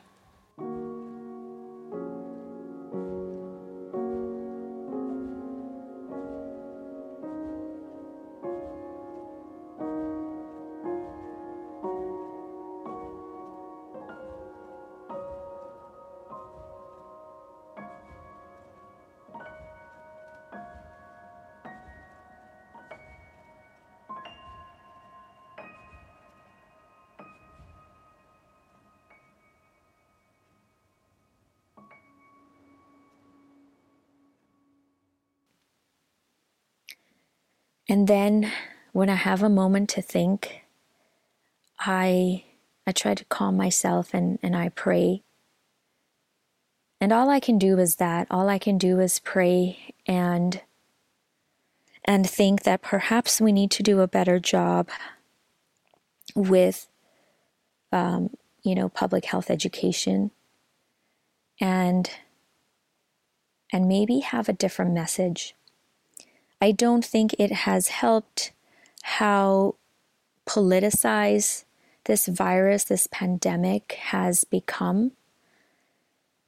And 37.88 38.06
then 38.06 38.52
when 38.92 39.08
I 39.08 39.14
have 39.14 39.42
a 39.42 39.48
moment 39.48 39.88
to 39.90 40.02
think, 40.02 40.62
I 41.78 42.44
I 42.86 42.92
try 42.92 43.14
to 43.14 43.24
calm 43.26 43.54
myself 43.56 44.14
and, 44.14 44.38
and 44.42 44.56
I 44.56 44.70
pray. 44.70 45.22
And 47.02 47.12
all 47.12 47.28
I 47.28 47.38
can 47.38 47.58
do 47.58 47.78
is 47.78 47.96
that. 47.96 48.26
All 48.30 48.48
I 48.48 48.58
can 48.58 48.78
do 48.78 48.98
is 48.98 49.18
pray 49.18 49.94
and 50.06 50.62
and 52.04 52.28
think 52.28 52.62
that 52.62 52.80
perhaps 52.80 53.40
we 53.42 53.52
need 53.52 53.70
to 53.72 53.82
do 53.82 54.00
a 54.00 54.08
better 54.08 54.38
job 54.38 54.88
with, 56.34 56.88
um, 57.92 58.30
you 58.62 58.74
know, 58.74 58.88
public 58.88 59.26
health 59.26 59.50
education 59.50 60.30
and 61.60 62.10
and 63.70 63.86
maybe 63.86 64.20
have 64.20 64.48
a 64.48 64.54
different 64.54 64.94
message. 64.94 65.54
I 66.60 66.72
don't 66.72 67.04
think 67.04 67.34
it 67.38 67.52
has 67.52 67.88
helped 67.88 68.52
how 69.02 69.76
politicized 70.46 71.64
this 72.04 72.26
virus, 72.26 72.84
this 72.84 73.06
pandemic 73.06 73.92
has 73.92 74.42
become. 74.44 75.12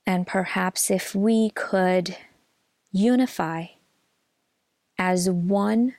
And 0.04 0.26
perhaps 0.26 0.90
if 0.90 1.14
we 1.14 1.50
could 1.50 2.16
unify 2.90 3.66
as 4.98 5.30
one 5.30 5.94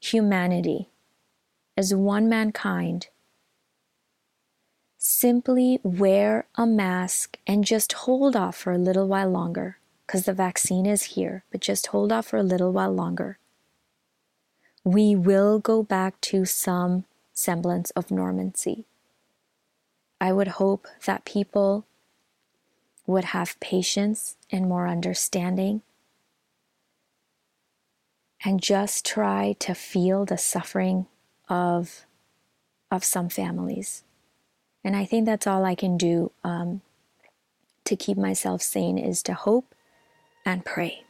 humanity, 0.00 0.88
as 1.76 1.94
one 1.94 2.28
mankind, 2.28 3.08
simply 4.96 5.78
wear 5.82 6.46
a 6.54 6.64
mask 6.64 7.38
and 7.46 7.64
just 7.64 7.92
hold 7.92 8.34
off 8.34 8.56
for 8.56 8.72
a 8.72 8.78
little 8.78 9.08
while 9.08 9.28
longer 9.28 9.76
because 10.06 10.24
the 10.24 10.32
vaccine 10.32 10.86
is 10.86 11.02
here, 11.02 11.44
but 11.50 11.60
just 11.60 11.88
hold 11.88 12.12
off 12.12 12.28
for 12.28 12.36
a 12.36 12.42
little 12.42 12.72
while 12.72 12.92
longer. 12.92 13.38
We 14.84 15.14
will 15.14 15.58
go 15.58 15.82
back 15.82 16.20
to 16.22 16.44
some 16.44 17.04
semblance 17.32 17.90
of 17.90 18.08
normancy. 18.08 18.84
I 20.20 20.32
would 20.32 20.48
hope 20.48 20.86
that 21.06 21.24
people 21.24 21.86
would 23.06 23.26
have 23.26 23.58
patience 23.60 24.36
and 24.50 24.68
more 24.68 24.86
understanding 24.86 25.82
and 28.44 28.62
just 28.62 29.04
try 29.04 29.54
to 29.60 29.74
feel 29.74 30.24
the 30.24 30.38
suffering 30.38 31.06
of 31.48 32.06
of 32.90 33.04
some 33.04 33.28
families 33.28 34.04
and 34.84 34.96
i 34.96 35.04
think 35.04 35.26
that's 35.26 35.46
all 35.46 35.64
i 35.64 35.74
can 35.74 35.96
do 35.96 36.30
um, 36.44 36.80
to 37.84 37.96
keep 37.96 38.16
myself 38.16 38.62
sane 38.62 38.98
is 38.98 39.22
to 39.22 39.34
hope 39.34 39.74
and 40.44 40.64
pray 40.64 41.02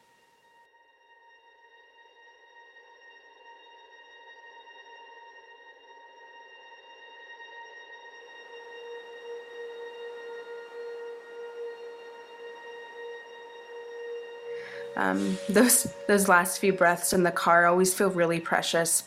Um, 15.03 15.37
those 15.49 15.93
those 16.07 16.29
last 16.29 16.59
few 16.59 16.73
breaths 16.73 17.13
in 17.13 17.25
the 17.25 17.33
car 17.33 17.67
always 17.67 17.93
feel 17.93 18.11
really 18.11 18.39
precious. 18.39 19.05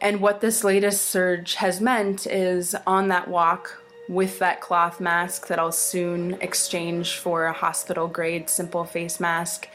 And 0.00 0.20
what 0.20 0.40
this 0.40 0.64
latest 0.64 1.02
surge 1.02 1.54
has 1.54 1.80
meant 1.80 2.26
is 2.26 2.74
on 2.86 3.08
that 3.08 3.28
walk 3.28 3.80
with 4.08 4.40
that 4.40 4.60
cloth 4.60 5.00
mask 5.00 5.46
that 5.46 5.58
I'll 5.58 5.72
soon 5.72 6.34
exchange 6.40 7.18
for 7.18 7.46
a 7.46 7.52
hospital 7.52 8.08
grade 8.08 8.50
simple 8.50 8.84
face 8.84 9.20
mask 9.20 9.68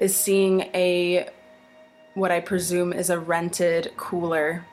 is 0.00 0.14
seeing 0.14 0.62
a 0.74 1.28
what 2.14 2.30
I 2.30 2.40
presume 2.40 2.92
is 2.92 3.10
a 3.10 3.18
rented 3.18 3.92
cooler 3.96 4.64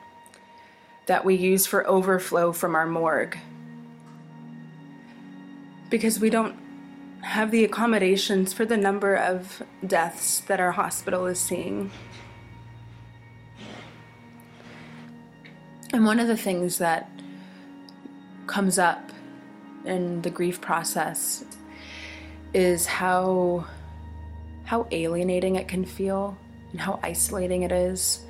that 1.06 1.24
we 1.24 1.34
use 1.34 1.66
for 1.66 1.86
overflow 1.86 2.52
from 2.52 2.76
our 2.76 2.86
morgue. 2.86 3.36
Because 5.90 6.20
we 6.20 6.30
don't 6.30 6.67
have 7.22 7.50
the 7.50 7.64
accommodations 7.64 8.52
for 8.52 8.64
the 8.64 8.76
number 8.76 9.14
of 9.14 9.62
deaths 9.86 10.40
that 10.40 10.60
our 10.60 10.72
hospital 10.72 11.26
is 11.26 11.38
seeing. 11.38 11.90
And 15.92 16.04
one 16.04 16.20
of 16.20 16.28
the 16.28 16.36
things 16.36 16.78
that 16.78 17.10
comes 18.46 18.78
up 18.78 19.10
in 19.84 20.22
the 20.22 20.30
grief 20.30 20.60
process 20.60 21.44
is 22.54 22.86
how 22.86 23.66
how 24.64 24.86
alienating 24.90 25.56
it 25.56 25.66
can 25.66 25.84
feel 25.84 26.36
and 26.72 26.80
how 26.80 27.00
isolating 27.02 27.62
it 27.62 27.72
is. 27.72 28.20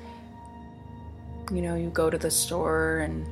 You 1.51 1.61
know, 1.61 1.75
you 1.75 1.89
go 1.89 2.09
to 2.09 2.17
the 2.17 2.31
store 2.31 2.99
and 2.99 3.25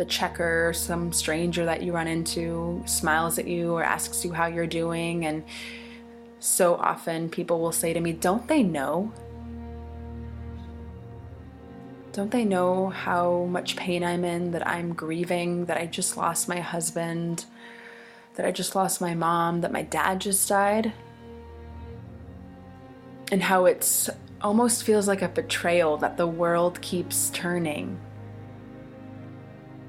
the 0.00 0.06
checker, 0.06 0.72
some 0.74 1.12
stranger 1.12 1.66
that 1.66 1.82
you 1.82 1.92
run 1.92 2.08
into, 2.08 2.82
smiles 2.86 3.38
at 3.38 3.46
you 3.46 3.74
or 3.74 3.84
asks 3.84 4.24
you 4.24 4.32
how 4.32 4.46
you're 4.46 4.66
doing. 4.66 5.26
And 5.26 5.44
so 6.38 6.76
often 6.76 7.28
people 7.28 7.60
will 7.60 7.70
say 7.70 7.92
to 7.92 8.00
me, 8.00 8.14
Don't 8.14 8.48
they 8.48 8.62
know? 8.62 9.12
Don't 12.12 12.30
they 12.30 12.46
know 12.46 12.88
how 12.88 13.44
much 13.50 13.76
pain 13.76 14.02
I'm 14.02 14.24
in, 14.24 14.52
that 14.52 14.66
I'm 14.66 14.94
grieving, 14.94 15.66
that 15.66 15.76
I 15.76 15.84
just 15.84 16.16
lost 16.16 16.48
my 16.48 16.60
husband, 16.60 17.44
that 18.36 18.46
I 18.46 18.52
just 18.52 18.74
lost 18.74 19.02
my 19.02 19.12
mom, 19.12 19.60
that 19.60 19.70
my 19.70 19.82
dad 19.82 20.22
just 20.22 20.48
died? 20.48 20.94
And 23.30 23.42
how 23.42 23.66
it's 23.66 24.08
almost 24.40 24.82
feels 24.82 25.06
like 25.06 25.20
a 25.20 25.28
betrayal 25.28 25.98
that 25.98 26.16
the 26.16 26.26
world 26.26 26.80
keeps 26.80 27.28
turning 27.34 28.00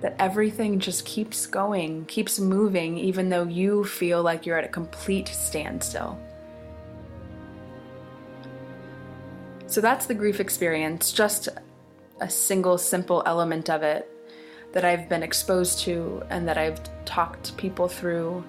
that 0.02 0.16
everything 0.20 0.80
just 0.80 1.06
keeps 1.06 1.46
going, 1.46 2.06
keeps 2.06 2.40
moving, 2.40 2.98
even 2.98 3.30
though 3.30 3.44
you 3.44 3.84
feel 3.84 4.22
like 4.24 4.46
you're 4.46 4.58
at 4.58 4.66
a 4.66 4.68
complete 4.70 5.28
standstill. 5.28 6.20
So 9.68 9.80
that's 9.80 10.08
the 10.08 10.16
grief 10.16 10.40
experience, 10.40 11.12
just 11.12 11.48
a 12.20 12.30
single 12.30 12.78
simple 12.78 13.24
element 13.26 13.70
of 13.70 13.84
it 13.84 14.10
that 14.74 14.84
I've 14.84 15.08
been 15.08 15.24
exposed 15.24 15.80
to 15.82 16.24
and 16.30 16.48
that 16.48 16.58
I've 16.58 16.80
talked 17.06 17.56
people 17.58 17.88
through 17.88 18.44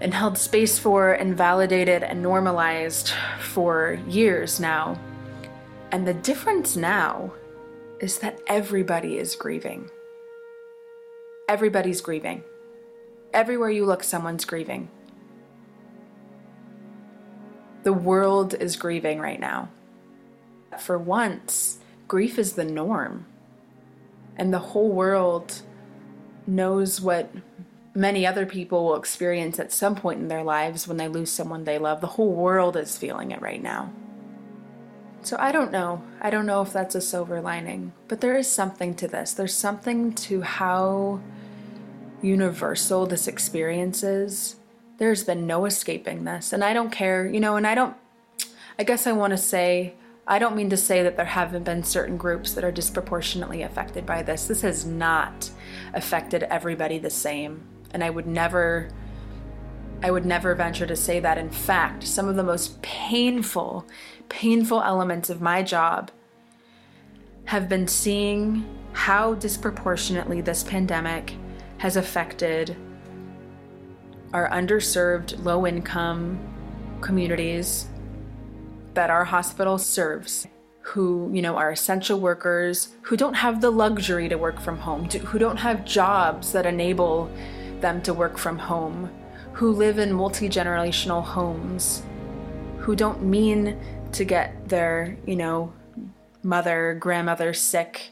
and 0.00 0.12
held 0.12 0.36
space 0.36 0.78
for 0.78 1.12
and 1.12 1.36
validated 1.36 2.02
and 2.02 2.22
normalized 2.22 3.12
for 3.40 4.00
years 4.08 4.58
now. 4.58 4.98
And 5.92 6.06
the 6.06 6.14
difference 6.14 6.76
now 6.76 7.32
is 8.00 8.18
that 8.18 8.40
everybody 8.48 9.18
is 9.18 9.36
grieving. 9.36 9.90
Everybody's 11.48 12.00
grieving. 12.00 12.42
Everywhere 13.32 13.70
you 13.70 13.84
look, 13.84 14.02
someone's 14.02 14.44
grieving. 14.44 14.88
The 17.82 17.92
world 17.92 18.54
is 18.54 18.76
grieving 18.76 19.18
right 19.18 19.40
now. 19.40 19.70
For 20.78 20.96
once, 20.96 21.78
grief 22.08 22.38
is 22.38 22.52
the 22.52 22.64
norm. 22.64 23.26
And 24.36 24.52
the 24.52 24.58
whole 24.58 24.90
world 24.90 25.62
knows 26.46 27.00
what 27.00 27.30
many 27.94 28.26
other 28.26 28.46
people 28.46 28.84
will 28.84 28.96
experience 28.96 29.58
at 29.58 29.72
some 29.72 29.94
point 29.94 30.20
in 30.20 30.28
their 30.28 30.42
lives 30.42 30.88
when 30.88 30.96
they 30.96 31.08
lose 31.08 31.30
someone 31.30 31.64
they 31.64 31.78
love. 31.78 32.00
The 32.00 32.06
whole 32.06 32.32
world 32.32 32.76
is 32.76 32.96
feeling 32.96 33.30
it 33.30 33.42
right 33.42 33.62
now. 33.62 33.92
So 35.22 35.36
I 35.38 35.52
don't 35.52 35.70
know. 35.70 36.02
I 36.20 36.30
don't 36.30 36.46
know 36.46 36.62
if 36.62 36.72
that's 36.72 36.94
a 36.94 37.00
silver 37.00 37.40
lining, 37.40 37.92
but 38.08 38.20
there 38.20 38.36
is 38.36 38.48
something 38.48 38.94
to 38.96 39.08
this. 39.08 39.32
There's 39.32 39.54
something 39.54 40.12
to 40.14 40.42
how 40.42 41.20
universal 42.22 43.06
this 43.06 43.26
experience 43.26 44.02
is, 44.02 44.56
there's 44.98 45.24
been 45.24 45.46
no 45.46 45.64
escaping 45.64 46.24
this. 46.24 46.52
And 46.52 46.62
I 46.62 46.72
don't 46.72 46.90
care, 46.90 47.26
you 47.26 47.40
know, 47.40 47.56
and 47.56 47.66
I 47.66 47.74
don't, 47.74 47.96
I 48.78 48.84
guess 48.84 49.06
I 49.06 49.12
want 49.12 49.32
to 49.32 49.36
say, 49.36 49.94
I 50.26 50.38
don't 50.38 50.54
mean 50.54 50.70
to 50.70 50.76
say 50.76 51.02
that 51.02 51.16
there 51.16 51.26
haven't 51.26 51.64
been 51.64 51.82
certain 51.82 52.16
groups 52.16 52.54
that 52.54 52.62
are 52.62 52.70
disproportionately 52.70 53.62
affected 53.62 54.06
by 54.06 54.22
this. 54.22 54.46
This 54.46 54.62
has 54.62 54.86
not 54.86 55.50
affected 55.92 56.44
everybody 56.44 56.98
the 56.98 57.10
same. 57.10 57.66
And 57.90 58.04
I 58.04 58.10
would 58.10 58.26
never, 58.26 58.88
I 60.02 60.10
would 60.10 60.26
never 60.26 60.54
venture 60.54 60.86
to 60.86 60.96
say 60.96 61.20
that. 61.20 61.38
In 61.38 61.50
fact, 61.50 62.04
some 62.04 62.28
of 62.28 62.34
the 62.34 62.42
most 62.42 62.82
painful, 62.82 63.86
painful 64.28 64.82
elements 64.82 65.30
of 65.30 65.40
my 65.40 65.62
job 65.62 66.10
have 67.44 67.68
been 67.68 67.86
seeing 67.86 68.64
how 68.92 69.34
disproportionately 69.34 70.40
this 70.40 70.64
pandemic 70.64 71.34
has 71.78 71.96
affected 71.96 72.76
our 74.32 74.48
underserved, 74.50 75.44
low 75.44 75.66
income 75.66 76.40
communities 77.00 77.86
that 78.94 79.10
our 79.10 79.24
hospital 79.24 79.78
serves 79.78 80.46
who 80.80 81.30
you 81.32 81.40
know 81.40 81.56
are 81.56 81.70
essential 81.70 82.18
workers 82.18 82.88
who 83.02 83.16
don't 83.16 83.34
have 83.34 83.60
the 83.60 83.70
luxury 83.70 84.28
to 84.28 84.36
work 84.36 84.60
from 84.60 84.78
home 84.78 85.08
who 85.08 85.38
don't 85.38 85.58
have 85.58 85.84
jobs 85.84 86.52
that 86.52 86.66
enable 86.66 87.30
them 87.80 88.02
to 88.02 88.12
work 88.12 88.36
from 88.36 88.58
home 88.58 89.08
who 89.52 89.72
live 89.72 89.98
in 89.98 90.12
multi-generational 90.12 91.22
homes 91.22 92.02
who 92.78 92.96
don't 92.96 93.22
mean 93.22 93.78
to 94.12 94.24
get 94.24 94.68
their 94.68 95.16
you 95.26 95.36
know 95.36 95.72
mother 96.42 96.96
grandmother 96.98 97.52
sick 97.54 98.10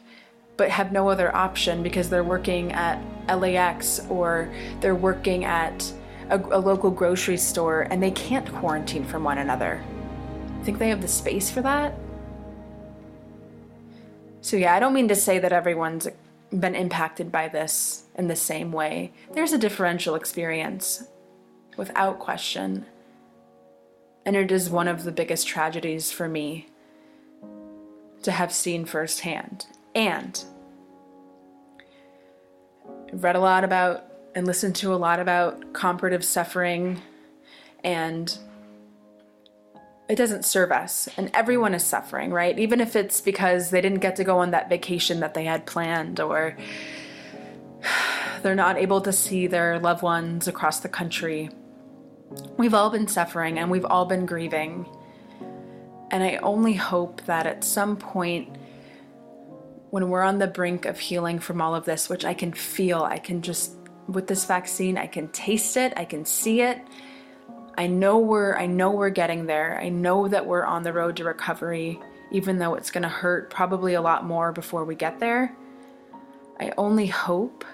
but 0.57 0.69
have 0.69 0.91
no 0.91 1.09
other 1.09 1.35
option 1.35 1.81
because 1.81 2.09
they're 2.09 2.23
working 2.23 2.71
at 2.73 3.01
LAX 3.27 3.99
or 4.09 4.47
they're 4.79 4.93
working 4.95 5.43
at 5.43 5.91
a, 6.29 6.37
a, 6.37 6.59
local 6.59 6.91
grocery 6.91 7.37
store 7.37 7.81
and 7.89 8.01
they 8.01 8.11
can't 8.11 8.51
quarantine 8.53 9.03
from 9.03 9.23
one 9.23 9.39
another. 9.39 9.83
Think 10.63 10.77
they 10.77 10.89
have 10.89 11.01
the 11.01 11.07
space 11.07 11.49
for 11.49 11.61
that? 11.61 11.95
So, 14.41 14.55
yeah, 14.55 14.75
I 14.75 14.79
don't 14.79 14.93
mean 14.93 15.07
to 15.07 15.15
say 15.15 15.39
that 15.39 15.51
everyone's 15.51 16.07
been 16.51 16.75
impacted 16.75 17.31
by 17.31 17.47
this 17.47 18.03
in 18.15 18.27
the 18.27 18.35
same 18.35 18.71
way. 18.71 19.13
There's 19.33 19.53
a 19.53 19.57
differential 19.57 20.15
experience, 20.15 21.07
without 21.81 22.19
question. 22.19 22.85
And 24.23 24.35
it 24.35 24.51
is 24.51 24.69
one 24.69 24.87
of 24.87 25.03
the 25.03 25.11
biggest 25.11 25.47
tragedies 25.47 26.11
for 26.11 26.27
me 26.29 26.67
to 28.21 28.31
have 28.31 28.53
seen 28.53 28.85
firsthand. 28.85 29.65
And 29.95 30.45
I've 33.11 33.23
read 33.23 33.35
a 33.35 33.39
lot 33.39 33.63
about 33.63 34.05
and 34.35 34.45
listened 34.45 34.75
to 34.75 34.93
a 34.93 34.95
lot 34.95 35.19
about 35.19 35.73
comparative 35.73 36.23
suffering, 36.23 37.01
and 37.83 38.37
it 40.07 40.17
doesn't 40.17 40.45
serve 40.45 40.71
us. 40.71 41.09
And 41.17 41.31
everyone 41.33 41.73
is 41.73 41.83
suffering, 41.83 42.29
right? 42.29 42.59
Even 42.59 42.79
if 42.79 42.95
it's 42.95 43.21
because 43.21 43.71
they 43.71 43.81
didn't 43.81 44.01
get 44.01 44.17
to 44.17 44.23
go 44.23 44.37
on 44.37 44.51
that 44.51 44.69
vacation 44.69 45.19
that 45.21 45.33
they 45.33 45.45
had 45.45 45.65
planned, 45.65 46.19
or 46.19 46.55
they're 48.43 48.53
not 48.53 48.77
able 48.77 49.01
to 49.01 49.11
see 49.11 49.47
their 49.47 49.79
loved 49.79 50.03
ones 50.03 50.47
across 50.47 50.79
the 50.81 50.89
country. 50.89 51.49
We've 52.57 52.73
all 52.73 52.89
been 52.89 53.07
suffering 53.07 53.59
and 53.59 53.71
we've 53.71 53.85
all 53.85 54.05
been 54.05 54.25
grieving. 54.25 54.87
And 56.11 56.23
I 56.23 56.37
only 56.37 56.73
hope 56.73 57.21
that 57.25 57.47
at 57.47 57.63
some 57.63 57.95
point, 57.95 58.57
when 59.89 60.09
we're 60.09 60.23
on 60.23 60.39
the 60.39 60.47
brink 60.47 60.85
of 60.85 60.99
healing 60.99 61.39
from 61.39 61.61
all 61.61 61.75
of 61.75 61.85
this, 61.85 62.09
which 62.09 62.25
I 62.25 62.33
can 62.33 62.53
feel, 62.53 63.03
I 63.03 63.17
can 63.17 63.41
just, 63.41 63.75
with 64.07 64.27
this 64.27 64.45
vaccine, 64.45 64.97
I 64.97 65.07
can 65.07 65.27
taste 65.29 65.77
it, 65.77 65.93
I 65.97 66.05
can 66.05 66.25
see 66.25 66.61
it. 66.61 66.79
I 67.77 67.87
know 67.87 68.19
we're 68.19 68.55
I 68.57 68.65
know 68.65 68.91
we're 68.91 69.09
getting 69.09 69.45
there. 69.45 69.79
I 69.81 69.89
know 69.89 70.27
that 70.27 70.45
we're 70.45 70.65
on 70.65 70.83
the 70.83 70.93
road 70.93 71.15
to 71.17 71.23
recovery, 71.23 71.99
even 72.31 72.59
though 72.59 72.75
it's 72.75 72.91
going 72.91 73.03
to 73.03 73.09
hurt 73.09 73.49
probably 73.49 73.93
a 73.93 74.01
lot 74.01 74.25
more 74.25 74.51
before 74.51 74.83
we 74.83 74.95
get 74.95 75.19
there. 75.19 75.55
I 76.59 76.73
only 76.77 77.07
hope 77.07 77.65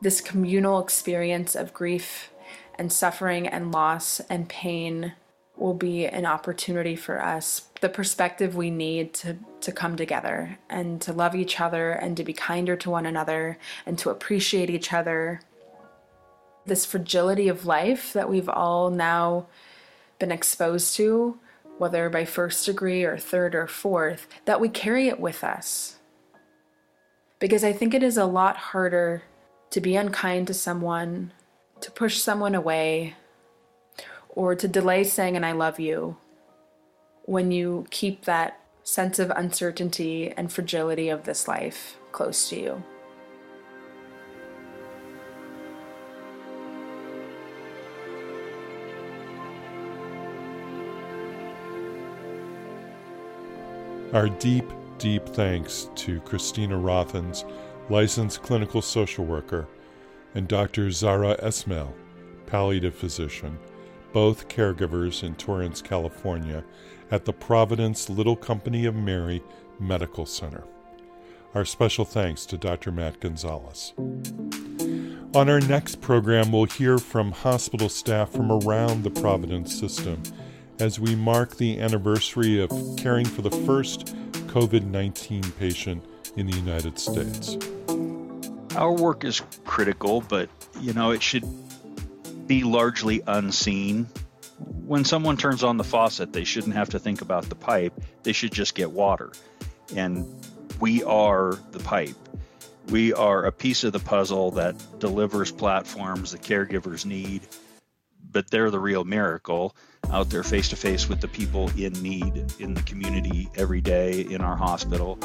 this 0.00 0.20
communal 0.20 0.80
experience 0.80 1.54
of 1.56 1.74
grief 1.74 2.30
and 2.78 2.92
suffering 2.92 3.46
and 3.46 3.72
loss 3.72 4.20
and 4.28 4.48
pain 4.48 5.14
will 5.56 5.74
be 5.74 6.06
an 6.06 6.26
opportunity 6.26 6.96
for 6.96 7.22
us, 7.22 7.68
the 7.80 7.88
perspective 7.88 8.56
we 8.56 8.70
need 8.70 9.14
to, 9.14 9.36
to 9.60 9.70
come 9.70 9.96
together 9.96 10.58
and 10.68 11.00
to 11.00 11.12
love 11.12 11.34
each 11.34 11.60
other 11.60 11.92
and 11.92 12.16
to 12.16 12.24
be 12.24 12.32
kinder 12.32 12.76
to 12.76 12.90
one 12.90 13.06
another 13.06 13.58
and 13.86 13.98
to 13.98 14.10
appreciate 14.10 14.68
each 14.68 14.92
other. 14.92 15.40
This 16.66 16.84
fragility 16.84 17.48
of 17.48 17.66
life 17.66 18.12
that 18.14 18.28
we've 18.28 18.48
all 18.48 18.90
now 18.90 19.46
been 20.18 20.32
exposed 20.32 20.96
to, 20.96 21.38
whether 21.78 22.08
by 22.08 22.24
first 22.24 22.66
degree 22.66 23.04
or 23.04 23.18
third 23.18 23.54
or 23.54 23.66
fourth, 23.66 24.26
that 24.46 24.60
we 24.60 24.68
carry 24.68 25.08
it 25.08 25.20
with 25.20 25.44
us. 25.44 25.98
Because 27.38 27.62
I 27.62 27.72
think 27.72 27.94
it 27.94 28.02
is 28.02 28.16
a 28.16 28.24
lot 28.24 28.56
harder 28.56 29.22
to 29.70 29.80
be 29.80 29.96
unkind 29.96 30.46
to 30.46 30.54
someone, 30.54 31.32
to 31.80 31.90
push 31.90 32.18
someone 32.18 32.54
away, 32.54 33.14
or 34.30 34.54
to 34.54 34.66
delay 34.66 35.04
saying, 35.04 35.36
and 35.36 35.46
I 35.46 35.52
love 35.52 35.78
you, 35.78 36.16
when 37.24 37.50
you 37.50 37.86
keep 37.90 38.24
that 38.24 38.60
sense 38.82 39.18
of 39.18 39.30
uncertainty 39.30 40.32
and 40.36 40.52
fragility 40.52 41.08
of 41.08 41.24
this 41.24 41.48
life 41.48 41.96
close 42.12 42.48
to 42.50 42.60
you. 42.60 42.82
Our 54.12 54.28
deep, 54.28 54.66
deep 54.98 55.26
thanks 55.26 55.90
to 55.96 56.20
Christina 56.20 56.78
Rothens, 56.78 57.44
licensed 57.88 58.42
clinical 58.42 58.80
social 58.80 59.24
worker, 59.24 59.66
and 60.34 60.48
Dr. 60.48 60.90
Zara 60.90 61.36
Esmail, 61.42 61.92
palliative 62.46 62.94
physician 62.94 63.58
both 64.14 64.48
caregivers 64.48 65.24
in 65.24 65.34
Torrance, 65.34 65.82
California, 65.82 66.64
at 67.10 67.24
the 67.26 67.32
Providence 67.32 68.08
Little 68.08 68.36
Company 68.36 68.86
of 68.86 68.94
Mary 68.94 69.42
Medical 69.80 70.24
Center. 70.24 70.62
Our 71.52 71.64
special 71.64 72.04
thanks 72.04 72.46
to 72.46 72.56
Dr. 72.56 72.92
Matt 72.92 73.18
Gonzalez. 73.18 73.92
On 75.34 75.50
our 75.50 75.60
next 75.60 76.00
program, 76.00 76.52
we'll 76.52 76.66
hear 76.66 76.98
from 76.98 77.32
hospital 77.32 77.88
staff 77.88 78.30
from 78.30 78.52
around 78.52 79.02
the 79.02 79.10
Providence 79.10 79.76
system 79.76 80.22
as 80.78 81.00
we 81.00 81.16
mark 81.16 81.56
the 81.56 81.80
anniversary 81.80 82.60
of 82.60 82.70
caring 82.96 83.26
for 83.26 83.42
the 83.42 83.50
first 83.50 84.14
COVID 84.46 84.84
19 84.84 85.42
patient 85.58 86.04
in 86.36 86.46
the 86.46 86.56
United 86.56 87.00
States. 87.00 87.56
Our 88.76 88.92
work 88.92 89.24
is 89.24 89.40
critical, 89.64 90.20
but 90.20 90.48
you 90.80 90.92
know, 90.92 91.12
it 91.12 91.22
should 91.22 91.44
be 92.46 92.64
largely 92.64 93.22
unseen. 93.26 94.08
When 94.86 95.04
someone 95.04 95.36
turns 95.36 95.62
on 95.62 95.76
the 95.76 95.84
faucet, 95.84 96.32
they 96.32 96.44
shouldn't 96.44 96.74
have 96.74 96.90
to 96.90 96.98
think 96.98 97.20
about 97.20 97.48
the 97.48 97.54
pipe. 97.54 97.92
They 98.22 98.32
should 98.32 98.52
just 98.52 98.74
get 98.74 98.90
water. 98.90 99.32
And 99.94 100.26
we 100.80 101.04
are 101.04 101.58
the 101.70 101.78
pipe. 101.78 102.16
We 102.88 103.12
are 103.14 103.44
a 103.44 103.52
piece 103.52 103.84
of 103.84 103.92
the 103.92 104.00
puzzle 104.00 104.50
that 104.52 104.74
delivers 104.98 105.50
platforms 105.50 106.32
the 106.32 106.38
caregivers 106.38 107.06
need, 107.06 107.42
but 108.30 108.50
they're 108.50 108.70
the 108.70 108.80
real 108.80 109.04
miracle 109.04 109.74
out 110.10 110.30
there 110.30 110.42
face 110.42 110.68
to 110.68 110.76
face 110.76 111.08
with 111.08 111.20
the 111.20 111.28
people 111.28 111.70
in 111.78 111.92
need 112.02 112.52
in 112.58 112.74
the 112.74 112.82
community 112.82 113.48
every 113.56 113.80
day 113.80 114.22
in 114.22 114.40
our 114.40 114.56
hospital. 114.56 115.18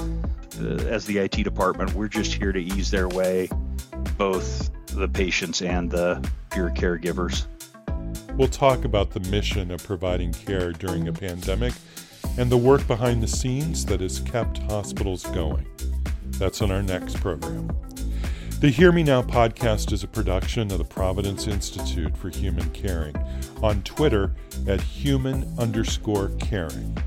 Uh, 0.60 0.76
as 0.88 1.06
the 1.06 1.18
IT 1.18 1.44
department, 1.44 1.94
we're 1.94 2.08
just 2.08 2.34
here 2.34 2.52
to 2.52 2.60
ease 2.60 2.92
their 2.92 3.08
way, 3.08 3.50
both 4.18 4.70
the 4.88 5.08
patients 5.08 5.62
and 5.62 5.90
the 5.90 6.28
peer 6.52 6.70
caregivers. 6.70 7.46
We'll 8.36 8.48
talk 8.48 8.86
about 8.86 9.12
the 9.12 9.20
mission 9.32 9.72
of 9.72 9.84
providing 9.84 10.32
care 10.34 10.72
during 10.72 11.08
a 11.08 11.14
pandemic 11.14 11.74
and 12.38 12.50
the 12.50 12.58
work 12.58 12.86
behind 12.88 13.22
the 13.22 13.28
scenes 13.28 13.86
that 13.86 14.00
has 14.00 14.20
kept 14.20 14.60
hospitals 14.60 15.24
going. 15.28 15.68
That's 16.38 16.62
on 16.62 16.72
our 16.72 16.82
next 16.82 17.20
program. 17.20 17.70
The 18.60 18.70
Hear 18.70 18.92
Me 18.92 19.04
Now 19.04 19.22
podcast 19.22 19.94
is 19.94 20.04
a 20.04 20.08
production 20.08 20.70
of 20.70 20.80
the 20.80 20.84
Providence 20.84 21.48
Institute 21.48 22.18
for 22.18 22.28
Human 22.28 22.70
Caring 22.72 23.16
on 23.64 23.82
Twitter 23.84 24.34
at 24.68 24.82
human 24.82 25.48
underscore 25.58 26.28
caring. 26.42 26.98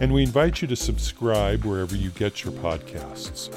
And 0.00 0.12
we 0.12 0.24
invite 0.24 0.60
you 0.60 0.66
to 0.66 0.74
subscribe 0.74 1.64
wherever 1.64 1.94
you 1.94 2.10
get 2.10 2.42
your 2.42 2.52
podcasts. 2.54 3.56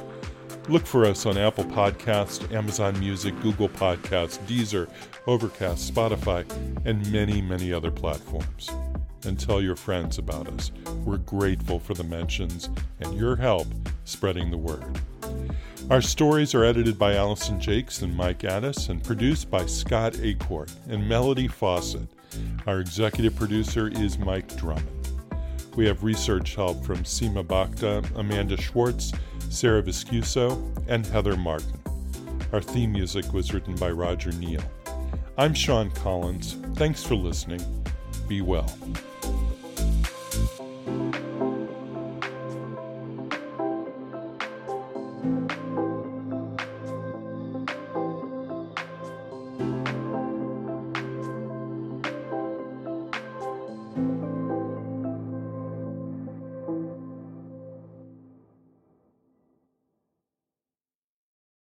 Look 0.68 0.86
for 0.86 1.06
us 1.06 1.26
on 1.26 1.40
Apple 1.40 1.64
Podcast, 1.64 2.54
Amazon 2.54 3.00
Music, 3.00 3.34
Google 3.42 3.70
Podcasts, 3.70 4.38
Deezer, 4.46 4.88
Overcast, 5.26 5.92
Spotify, 5.92 6.46
and 6.86 7.12
many, 7.12 7.42
many 7.42 7.74
other 7.74 7.90
platforms. 7.90 8.70
And 9.26 9.40
tell 9.40 9.60
your 9.60 9.76
friends 9.76 10.20
about 10.20 10.48
us. 10.50 10.72
We're 11.04 11.18
grateful 11.18 11.80
for 11.80 11.96
the 11.96 12.04
mentions 12.04 12.70
and 13.00 13.18
your 13.18 13.38
help 13.38 13.66
spreading 14.06 14.52
the 14.52 14.58
word. 14.58 15.02
Our 15.90 16.02
stories 16.02 16.54
are 16.54 16.64
edited 16.64 17.00
by 17.00 17.16
Allison 17.16 17.60
Jakes 17.60 18.04
and 18.04 18.16
Mike 18.16 18.44
Addis 18.44 18.90
and 18.90 19.04
produced 19.04 19.50
by 19.50 19.66
Scott 19.66 20.20
Acorn 20.22 20.68
and 20.88 21.10
Melody 21.10 21.48
Fawcett. 21.48 22.08
Our 22.68 22.80
executive 22.80 23.36
producer 23.36 23.88
is 23.88 24.20
Mike 24.20 24.56
Drummond. 24.56 24.88
We 25.76 25.86
have 25.88 26.04
research 26.04 26.56
help 26.56 26.86
from 26.86 26.98
Seema 26.98 27.48
Bhakta, 27.48 28.04
Amanda 28.16 28.56
Schwartz, 28.56 29.14
Sarah 29.50 29.82
Viscuso, 29.82 30.62
and 30.88 31.06
Heather 31.06 31.36
Martin. 31.36 31.80
Our 32.52 32.62
theme 32.62 32.92
music 32.92 33.32
was 33.34 33.54
written 33.54 33.76
by 33.76 33.90
Roger 33.92 34.32
Neal. 34.34 34.64
I'm 35.38 35.54
Sean 35.54 35.90
Collins. 35.92 36.58
Thanks 36.76 37.04
for 37.04 37.16
listening. 37.16 37.62
Be 38.28 38.42
well. 38.42 38.72